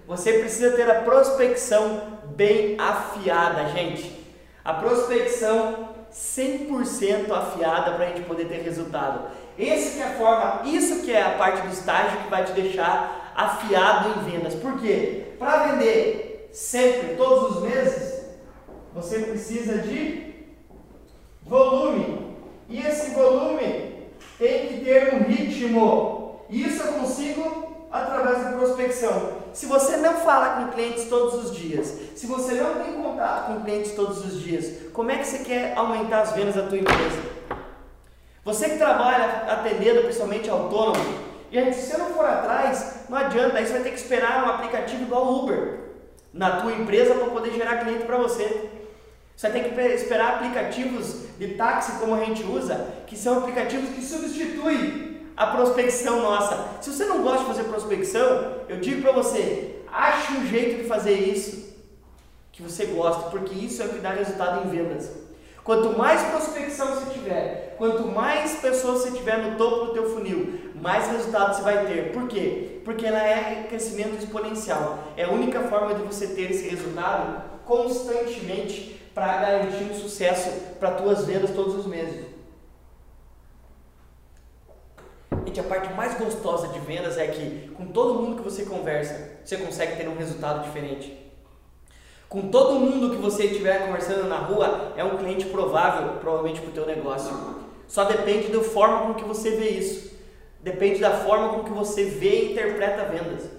Você 0.07 0.39
precisa 0.39 0.71
ter 0.71 0.89
a 0.89 1.01
prospecção 1.01 2.19
bem 2.35 2.79
afiada, 2.79 3.67
gente. 3.69 4.23
A 4.63 4.73
prospecção 4.75 5.92
100% 6.13 7.31
afiada 7.31 7.93
para 7.93 8.05
a 8.05 8.07
gente 8.09 8.21
poder 8.21 8.45
ter 8.45 8.61
resultado. 8.61 9.29
Esse 9.57 9.99
é 9.99 10.03
a 10.03 10.11
forma, 10.11 10.61
isso 10.65 11.03
que 11.03 11.11
é 11.11 11.21
a 11.21 11.37
parte 11.37 11.61
do 11.61 11.73
estágio 11.73 12.21
que 12.21 12.29
vai 12.29 12.43
te 12.43 12.53
deixar 12.53 13.33
afiado 13.35 14.09
em 14.09 14.31
vendas. 14.31 14.53
Por 14.55 14.79
quê? 14.79 15.33
Para 15.39 15.67
vender 15.67 16.49
sempre, 16.51 17.15
todos 17.15 17.57
os 17.57 17.63
meses, 17.63 18.25
você 18.93 19.19
precisa 19.19 19.79
de 19.79 20.33
volume. 21.43 22.35
E 22.69 22.79
esse 22.79 23.11
volume 23.11 24.09
tem 24.37 24.67
que 24.67 24.85
ter 24.85 25.13
um 25.15 25.23
ritmo. 25.23 26.45
Isso 26.49 26.83
eu 26.83 26.93
consigo 26.93 27.87
através 27.91 28.43
da 28.43 28.51
prospecção. 28.53 29.42
Se 29.53 29.67
você 29.67 29.97
não 29.97 30.15
fala 30.15 30.55
com 30.55 30.71
clientes 30.73 31.05
todos 31.07 31.35
os 31.35 31.55
dias, 31.55 31.93
se 32.15 32.25
você 32.25 32.55
não 32.55 32.83
tem 32.83 32.93
contato 32.93 33.53
com 33.53 33.61
clientes 33.61 33.91
todos 33.91 34.25
os 34.25 34.41
dias, 34.41 34.89
como 34.91 35.11
é 35.11 35.17
que 35.17 35.27
você 35.27 35.39
quer 35.39 35.77
aumentar 35.77 36.21
as 36.21 36.31
vendas 36.31 36.55
da 36.55 36.63
tua 36.63 36.79
empresa? 36.79 37.21
Você 38.43 38.69
que 38.69 38.77
trabalha 38.77 39.45
atendendo 39.47 40.01
principalmente 40.01 40.49
autônomo, 40.49 41.05
gente, 41.51 41.75
se 41.75 41.91
você 41.91 41.97
não 41.97 42.07
for 42.07 42.25
atrás, 42.25 43.05
não 43.07 43.17
adianta, 43.17 43.57
aí 43.57 43.65
você 43.65 43.73
vai 43.73 43.83
ter 43.83 43.91
que 43.91 43.99
esperar 43.99 44.43
um 44.43 44.49
aplicativo 44.49 45.03
igual 45.03 45.25
o 45.25 45.43
Uber 45.43 45.79
na 46.33 46.59
tua 46.59 46.73
empresa 46.73 47.13
para 47.13 47.27
poder 47.27 47.53
gerar 47.53 47.77
cliente 47.77 48.05
para 48.05 48.17
você. 48.17 48.69
Você 49.37 49.49
tem 49.51 49.63
que 49.63 49.79
esperar 49.79 50.35
aplicativos 50.35 51.25
de 51.37 51.49
táxi 51.49 51.99
como 51.99 52.15
a 52.15 52.25
gente 52.25 52.43
usa, 52.43 52.87
que 53.05 53.15
são 53.15 53.37
aplicativos 53.37 53.89
que 53.91 54.03
substituem 54.03 55.12
a 55.35 55.47
prospecção 55.47 56.21
nossa. 56.21 56.77
Se 56.81 56.91
você 56.91 57.05
não 57.05 57.23
gosta 57.23 57.39
de 57.39 57.45
fazer 57.45 57.63
prospecção, 57.63 58.53
eu 58.69 58.79
digo 58.79 59.01
para 59.01 59.11
você, 59.11 59.75
ache 59.91 60.33
um 60.33 60.47
jeito 60.47 60.81
de 60.81 60.87
fazer 60.87 61.13
isso 61.13 61.73
que 62.51 62.61
você 62.61 62.85
gosta, 62.85 63.29
porque 63.29 63.53
isso 63.53 63.81
é 63.81 63.85
o 63.85 63.89
que 63.89 63.99
dá 63.99 64.11
resultado 64.11 64.65
em 64.65 64.69
vendas. 64.69 65.09
Quanto 65.63 65.97
mais 65.97 66.21
prospecção 66.23 66.87
você 66.87 67.11
tiver, 67.11 67.75
quanto 67.77 68.05
mais 68.07 68.57
pessoas 68.57 69.01
você 69.01 69.11
tiver 69.11 69.37
no 69.37 69.57
topo 69.57 69.85
do 69.85 69.93
teu 69.93 70.13
funil, 70.13 70.59
mais 70.75 71.07
resultado 71.07 71.55
você 71.55 71.61
vai 71.61 71.85
ter. 71.85 72.11
Por 72.11 72.27
quê? 72.27 72.81
Porque 72.83 73.05
ela 73.05 73.23
é 73.25 73.65
crescimento 73.69 74.21
exponencial. 74.21 74.99
É 75.15 75.23
a 75.23 75.31
única 75.31 75.61
forma 75.61 75.95
de 75.95 76.01
você 76.01 76.27
ter 76.27 76.51
esse 76.51 76.67
resultado 76.67 77.41
constantemente 77.65 79.01
para 79.15 79.37
garantir 79.37 79.85
um 79.85 79.95
sucesso 79.95 80.49
para 80.79 80.91
tuas 80.91 81.25
vendas 81.25 81.51
todos 81.51 81.75
os 81.75 81.85
meses. 81.85 82.32
A 85.59 85.63
parte 85.63 85.93
mais 85.93 86.17
gostosa 86.17 86.67
de 86.69 86.79
vendas 86.79 87.17
é 87.17 87.27
que 87.27 87.69
com 87.75 87.85
todo 87.85 88.15
mundo 88.15 88.37
que 88.37 88.43
você 88.43 88.65
conversa, 88.65 89.37
você 89.43 89.57
consegue 89.57 89.95
ter 89.95 90.07
um 90.07 90.17
resultado 90.17 90.63
diferente. 90.63 91.15
Com 92.27 92.49
todo 92.49 92.79
mundo 92.79 93.15
que 93.15 93.21
você 93.21 93.45
estiver 93.45 93.85
conversando 93.85 94.27
na 94.27 94.37
rua, 94.37 94.93
é 94.97 95.03
um 95.03 95.17
cliente 95.17 95.45
provável, 95.45 96.17
provavelmente 96.19 96.59
para 96.59 96.69
o 96.69 96.73
teu 96.73 96.85
negócio. 96.85 97.31
Só 97.87 98.05
depende 98.05 98.47
da 98.47 98.61
forma 98.61 99.01
com 99.01 99.13
que 99.13 99.23
você 99.23 99.51
vê 99.51 99.69
isso. 99.69 100.17
Depende 100.61 100.99
da 100.99 101.11
forma 101.11 101.49
com 101.49 101.63
que 101.63 101.71
você 101.71 102.05
vê 102.05 102.41
e 102.41 102.51
interpreta 102.53 103.05
vendas. 103.05 103.49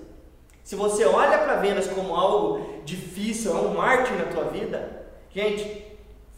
Se 0.64 0.74
você 0.74 1.04
olha 1.04 1.38
para 1.38 1.56
vendas 1.56 1.86
como 1.86 2.14
algo 2.14 2.82
difícil, 2.84 3.52
é 3.52 3.60
um 3.60 3.74
marketing 3.74 4.18
na 4.18 4.24
tua 4.24 4.44
vida, 4.44 5.06
gente, 5.30 5.84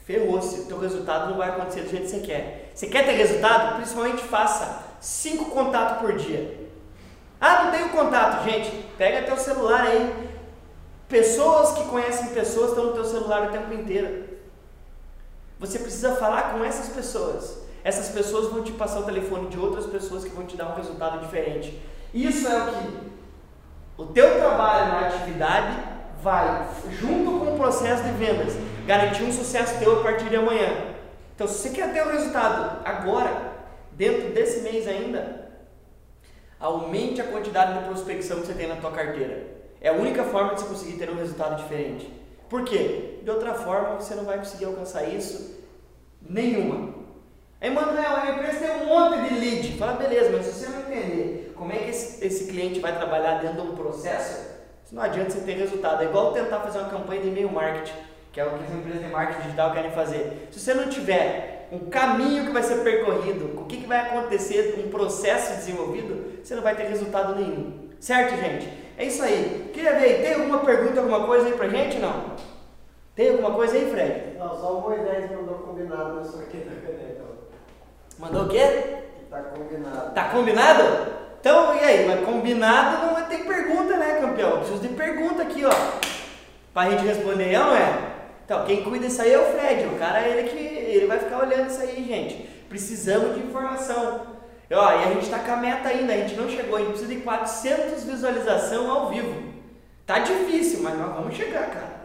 ferrou-se, 0.04 0.60
o 0.60 0.66
teu 0.66 0.78
resultado 0.78 1.30
não 1.30 1.38
vai 1.38 1.50
acontecer 1.50 1.82
do 1.82 1.90
jeito 1.90 2.04
que 2.04 2.10
você 2.10 2.20
quer. 2.20 2.70
Você 2.74 2.86
quer 2.88 3.04
ter 3.04 3.12
resultado? 3.12 3.76
Principalmente 3.76 4.22
faça 4.22 4.85
cinco 5.06 5.52
contatos 5.52 5.98
por 5.98 6.14
dia. 6.14 6.68
Ah, 7.40 7.64
não 7.64 7.70
tenho 7.70 7.90
contato, 7.90 8.42
gente. 8.42 8.70
Pega 8.98 9.24
teu 9.24 9.36
celular 9.36 9.82
aí. 9.82 10.30
Pessoas 11.08 11.78
que 11.78 11.84
conhecem 11.84 12.34
pessoas 12.34 12.70
estão 12.70 12.86
no 12.86 12.92
teu 12.92 13.04
celular 13.04 13.46
o 13.46 13.52
tempo 13.52 13.72
inteiro. 13.72 14.24
Você 15.60 15.78
precisa 15.78 16.16
falar 16.16 16.52
com 16.52 16.64
essas 16.64 16.88
pessoas. 16.88 17.64
essas 17.84 18.08
pessoas 18.08 18.50
vão 18.52 18.64
te 18.64 18.72
passar 18.72 18.98
o 18.98 19.04
telefone 19.04 19.48
de 19.48 19.56
outras 19.60 19.86
pessoas 19.86 20.24
que 20.24 20.30
vão 20.30 20.44
te 20.44 20.56
dar 20.56 20.72
um 20.72 20.74
resultado 20.74 21.20
diferente. 21.20 21.80
Isso 22.12 22.48
é 22.48 22.56
o 22.56 22.66
que 22.66 22.98
o 23.96 24.06
teu 24.06 24.40
trabalho 24.40 24.88
na 24.88 25.06
atividade 25.06 25.78
vai, 26.20 26.66
junto 26.98 27.38
com 27.38 27.54
o 27.54 27.56
processo 27.56 28.02
de 28.02 28.10
vendas, 28.10 28.54
garantir 28.88 29.22
um 29.22 29.32
sucesso 29.32 29.78
teu 29.78 30.00
a 30.00 30.02
partir 30.02 30.28
de 30.28 30.34
amanhã. 30.34 30.96
Então, 31.36 31.46
se 31.46 31.58
você 31.58 31.70
quer 31.70 31.92
ter 31.92 32.02
o 32.02 32.08
um 32.08 32.12
resultado 32.12 32.80
agora, 32.84 33.45
dentro 33.96 34.30
desse 34.30 34.60
mês 34.60 34.86
ainda, 34.86 35.50
aumente 36.60 37.20
a 37.20 37.24
quantidade 37.24 37.78
de 37.78 37.84
prospecção 37.86 38.40
que 38.40 38.46
você 38.46 38.54
tem 38.54 38.68
na 38.68 38.76
tua 38.76 38.92
carteira. 38.92 39.44
É 39.80 39.88
a 39.88 39.92
única 39.92 40.24
forma 40.24 40.54
de 40.54 40.60
você 40.60 40.68
conseguir 40.68 40.98
ter 40.98 41.10
um 41.10 41.16
resultado 41.16 41.62
diferente. 41.62 42.10
Por 42.48 42.64
quê? 42.64 43.18
De 43.22 43.30
outra 43.30 43.54
forma, 43.54 43.96
você 43.96 44.14
não 44.14 44.24
vai 44.24 44.38
conseguir 44.38 44.66
alcançar 44.66 45.04
isso 45.04 45.56
nenhuma. 46.22 46.94
Emanuel, 47.60 48.16
a 48.16 48.30
empresa 48.30 48.58
tem 48.58 48.82
um 48.82 48.86
monte 48.86 49.28
de 49.28 49.40
lead. 49.40 49.78
Fala, 49.78 49.94
beleza, 49.94 50.30
mas 50.30 50.46
se 50.46 50.52
você 50.52 50.68
não 50.70 50.80
entender 50.80 51.52
como 51.56 51.72
é 51.72 51.78
que 51.78 51.90
esse, 51.90 52.24
esse 52.24 52.46
cliente 52.46 52.80
vai 52.80 52.94
trabalhar 52.96 53.40
dentro 53.40 53.62
de 53.62 53.68
um 53.68 53.74
processo, 53.74 54.56
não 54.92 55.02
adianta 55.02 55.30
você 55.30 55.40
ter 55.40 55.54
resultado. 55.54 56.02
É 56.02 56.06
igual 56.06 56.32
tentar 56.32 56.60
fazer 56.60 56.78
uma 56.78 56.90
campanha 56.90 57.22
de 57.22 57.28
e-mail 57.28 57.50
marketing, 57.50 57.94
que 58.32 58.40
é 58.40 58.44
o 58.44 58.50
que 58.50 58.64
as 58.64 58.72
empresas 58.72 59.02
de 59.02 59.08
marketing 59.08 59.42
digital 59.42 59.72
querem 59.72 59.90
fazer. 59.90 60.48
Se 60.50 60.60
você 60.60 60.74
não 60.74 60.88
tiver 60.88 61.55
um 61.72 61.90
caminho 61.90 62.46
que 62.46 62.52
vai 62.52 62.62
ser 62.62 62.82
percorrido, 62.82 63.60
o 63.60 63.64
que, 63.64 63.78
que 63.78 63.86
vai 63.86 64.00
acontecer, 64.00 64.82
um 64.84 64.90
processo 64.90 65.56
desenvolvido, 65.56 66.40
você 66.42 66.54
não 66.54 66.62
vai 66.62 66.74
ter 66.74 66.84
resultado 66.84 67.34
nenhum. 67.34 67.88
Certo, 67.98 68.36
gente? 68.36 68.68
É 68.96 69.04
isso 69.04 69.22
aí. 69.22 69.70
Queria 69.72 69.98
ver, 69.98 70.22
tem 70.22 70.34
alguma 70.34 70.58
pergunta, 70.58 71.00
alguma 71.00 71.26
coisa 71.26 71.46
aí 71.46 71.52
pra 71.52 71.68
gente? 71.68 71.98
Não? 71.98 72.36
Tem 73.14 73.30
alguma 73.30 73.52
coisa 73.52 73.76
aí, 73.76 73.90
Fred? 73.90 74.38
Não, 74.38 74.48
só 74.60 74.78
o 74.78 74.82
Moisés 74.82 75.30
mandou 75.30 75.54
combinado 75.54 76.14
no 76.14 76.24
sorteio 76.24 76.64
da 76.66 76.76
caneca. 76.76 77.24
Mandou 78.18 78.44
o 78.44 78.48
quê? 78.48 78.96
Tá 79.30 79.42
combinado. 79.42 80.14
Tá 80.14 80.24
combinado? 80.28 80.82
Então, 81.40 81.76
e 81.76 81.80
aí? 81.80 82.06
Mas 82.06 82.24
combinado 82.24 83.06
não 83.06 83.22
tem 83.26 83.44
pergunta, 83.44 83.96
né, 83.96 84.20
campeão? 84.20 84.50
Eu 84.50 84.58
preciso 84.58 84.80
de 84.80 84.88
pergunta 84.88 85.42
aqui, 85.42 85.64
ó. 85.64 85.72
Pra 86.72 86.90
gente 86.90 87.06
responder, 87.06 87.52
é 87.52 87.58
não 87.58 87.74
é? 87.74 88.15
Então, 88.46 88.64
quem 88.64 88.84
cuida 88.84 89.08
disso 89.08 89.20
aí 89.20 89.32
é 89.32 89.38
o 89.40 89.52
Fred. 89.52 89.86
O 89.86 89.98
cara, 89.98 90.20
ele 90.20 90.48
que 90.48 90.56
ele 90.56 91.08
vai 91.08 91.18
ficar 91.18 91.40
olhando 91.40 91.68
isso 91.68 91.82
aí, 91.82 92.04
gente. 92.06 92.48
Precisamos 92.68 93.34
de 93.34 93.40
informação. 93.40 94.36
E, 94.70 94.74
ó, 94.74 94.92
e 94.92 95.04
a 95.04 95.12
gente 95.14 95.28
tá 95.28 95.40
com 95.40 95.50
a 95.50 95.56
meta 95.56 95.88
ainda, 95.88 96.12
a 96.12 96.16
gente 96.16 96.36
não 96.36 96.48
chegou. 96.48 96.76
A 96.76 96.78
gente 96.78 96.90
precisa 96.90 97.12
de 97.12 97.20
400 97.22 98.04
visualização 98.04 98.88
ao 98.88 99.08
vivo. 99.08 99.52
Tá 100.06 100.20
difícil, 100.20 100.80
mas 100.80 100.96
nós 100.96 101.12
vamos 101.12 101.34
chegar, 101.34 101.68
cara. 101.70 101.96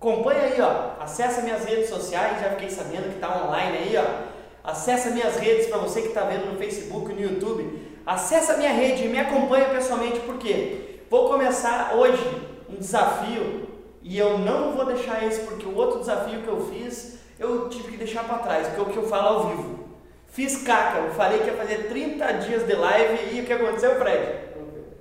Acompanha 0.00 0.44
aí, 0.44 0.60
ó. 0.62 1.02
Acessa 1.02 1.42
minhas 1.42 1.66
redes 1.66 1.90
sociais, 1.90 2.40
já 2.40 2.50
fiquei 2.52 2.70
sabendo 2.70 3.12
que 3.12 3.20
tá 3.20 3.44
online 3.44 3.76
aí, 3.76 3.96
ó. 3.98 4.70
Acesse 4.70 5.10
minhas 5.10 5.36
redes 5.36 5.66
para 5.66 5.76
você 5.76 6.00
que 6.00 6.08
está 6.08 6.22
vendo 6.22 6.50
no 6.50 6.58
Facebook, 6.58 7.12
no 7.12 7.20
YouTube. 7.20 7.86
Acesse 8.06 8.50
a 8.50 8.56
minha 8.56 8.72
rede 8.72 9.04
e 9.04 9.08
me 9.08 9.18
acompanha 9.18 9.68
pessoalmente 9.68 10.20
porque 10.20 11.00
vou 11.10 11.28
começar 11.28 11.94
hoje 11.94 12.22
um 12.66 12.76
desafio 12.76 13.75
e 14.08 14.16
eu 14.16 14.38
não 14.38 14.70
vou 14.70 14.86
deixar 14.86 15.26
esse 15.26 15.40
porque 15.40 15.66
o 15.66 15.74
outro 15.74 15.98
desafio 15.98 16.40
que 16.40 16.46
eu 16.46 16.68
fiz 16.68 17.18
eu 17.40 17.68
tive 17.68 17.90
que 17.90 17.96
deixar 17.96 18.22
para 18.22 18.38
trás, 18.38 18.68
porque 18.68 18.80
é 18.80 18.82
o 18.84 18.86
que 18.86 18.96
eu 18.96 19.08
falo 19.08 19.26
ao 19.26 19.48
vivo. 19.48 19.80
Fiz 20.28 20.62
caca, 20.62 20.98
eu 20.98 21.10
falei 21.14 21.40
que 21.40 21.46
ia 21.46 21.56
fazer 21.56 21.88
30 21.88 22.32
dias 22.34 22.64
de 22.64 22.72
live 22.72 23.36
e 23.36 23.40
o 23.40 23.44
que 23.44 23.52
aconteceu, 23.52 23.98
Fred? 23.98 24.44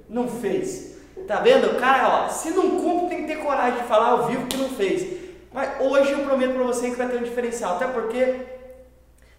Não 0.10 0.28
fez. 0.28 0.98
Tá 1.28 1.36
vendo? 1.36 1.80
Cara, 1.80 2.26
ó, 2.26 2.30
se 2.30 2.50
não 2.50 2.82
cumpre, 2.82 3.16
tem 3.16 3.26
que 3.26 3.36
ter 3.36 3.44
coragem 3.44 3.80
de 3.80 3.88
falar 3.88 4.08
ao 4.08 4.26
vivo 4.26 4.48
que 4.48 4.58
não 4.58 4.70
fez. 4.70 5.22
Mas 5.54 5.80
hoje 5.80 6.12
eu 6.12 6.26
prometo 6.26 6.56
para 6.56 6.64
você 6.64 6.90
que 6.90 6.96
vai 6.96 7.08
ter 7.08 7.18
um 7.18 7.24
diferencial, 7.24 7.76
até 7.76 7.88
porque 7.88 8.40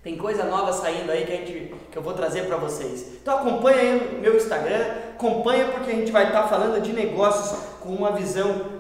tem 0.02 0.16
coisa 0.16 0.44
nova 0.44 0.72
saindo 0.72 1.11
aí 1.11 1.26
que, 1.26 1.33
a 1.33 1.37
gente, 1.37 1.74
que 1.90 1.98
eu 1.98 2.02
vou 2.02 2.14
trazer 2.14 2.46
para 2.46 2.57
vocês. 2.57 3.18
Então 3.20 3.38
acompanha 3.38 3.79
aí 3.79 4.18
meu 4.22 4.37
Instagram, 4.37 4.85
acompanha 5.14 5.66
porque 5.72 5.90
a 5.90 5.94
gente 5.94 6.12
vai 6.12 6.29
estar 6.29 6.42
tá 6.42 6.48
falando 6.48 6.81
de 6.81 6.92
negócios 6.92 7.59
com 7.81 7.88
uma 7.90 8.12
visão 8.12 8.76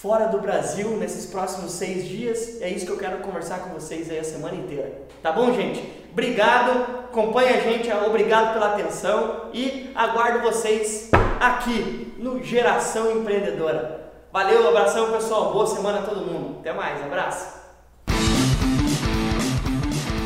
fora 0.00 0.26
do 0.26 0.38
Brasil 0.38 0.90
nesses 0.96 1.26
próximos 1.26 1.72
seis 1.72 2.06
dias. 2.06 2.60
É 2.62 2.68
isso 2.68 2.86
que 2.86 2.92
eu 2.92 2.98
quero 2.98 3.18
conversar 3.18 3.58
com 3.60 3.70
vocês 3.70 4.08
aí 4.10 4.18
a 4.18 4.24
semana 4.24 4.54
inteira. 4.54 4.92
Tá 5.22 5.32
bom, 5.32 5.52
gente? 5.52 5.82
Obrigado, 6.12 7.04
acompanha 7.10 7.56
a 7.56 7.60
gente, 7.60 7.90
obrigado 8.06 8.52
pela 8.52 8.74
atenção 8.74 9.50
e 9.52 9.90
aguardo 9.94 10.40
vocês 10.40 11.10
aqui 11.40 12.14
no 12.18 12.42
Geração 12.42 13.10
Empreendedora. 13.10 14.12
Valeu, 14.32 14.68
abração 14.68 15.10
pessoal, 15.12 15.52
boa 15.52 15.66
semana 15.66 15.98
a 16.00 16.02
todo 16.02 16.20
mundo. 16.20 16.58
Até 16.60 16.72
mais, 16.72 17.02
abraço. 17.02 17.58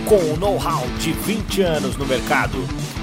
Com 0.07 0.17
o 0.17 0.37
know-how 0.37 0.83
de 0.99 1.13
20 1.13 1.63
anos 1.63 1.97
no 1.97 2.05
mercado, 2.05 2.59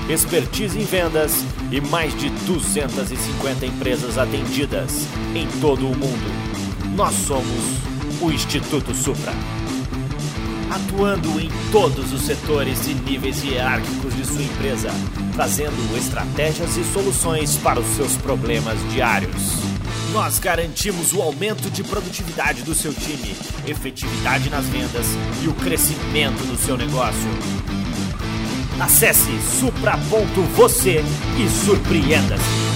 expertise 0.07 0.77
em 0.77 0.83
vendas 0.83 1.43
e 1.71 1.81
mais 1.81 2.15
de 2.15 2.29
250 2.29 3.65
empresas 3.65 4.17
atendidas 4.17 5.07
em 5.33 5.47
todo 5.59 5.87
o 5.87 5.95
mundo, 5.95 6.48
nós 6.95 7.13
somos 7.15 7.63
o 8.21 8.31
Instituto 8.31 8.93
Supra. 8.93 9.31
Atuando 10.69 11.39
em 11.39 11.49
todos 11.71 12.13
os 12.13 12.21
setores 12.21 12.87
e 12.87 12.93
níveis 12.93 13.43
hierárquicos 13.43 14.15
de 14.15 14.25
sua 14.25 14.43
empresa, 14.43 14.89
trazendo 15.33 15.97
estratégias 15.97 16.77
e 16.77 16.83
soluções 16.83 17.57
para 17.57 17.79
os 17.79 17.87
seus 17.95 18.15
problemas 18.17 18.77
diários. 18.91 19.59
Nós 20.13 20.39
garantimos 20.39 21.13
o 21.13 21.21
aumento 21.21 21.69
de 21.69 21.83
produtividade 21.83 22.63
do 22.63 22.75
seu 22.75 22.93
time, 22.93 23.35
efetividade 23.67 24.49
nas 24.49 24.65
vendas 24.65 25.05
e 25.43 25.47
o 25.47 25.53
crescimento 25.53 26.43
do 26.45 26.57
seu 26.57 26.77
negócio. 26.77 27.29
Acesse 28.79 29.39
supra.você 29.59 31.03
e 31.37 31.65
surpreenda-se. 31.65 32.68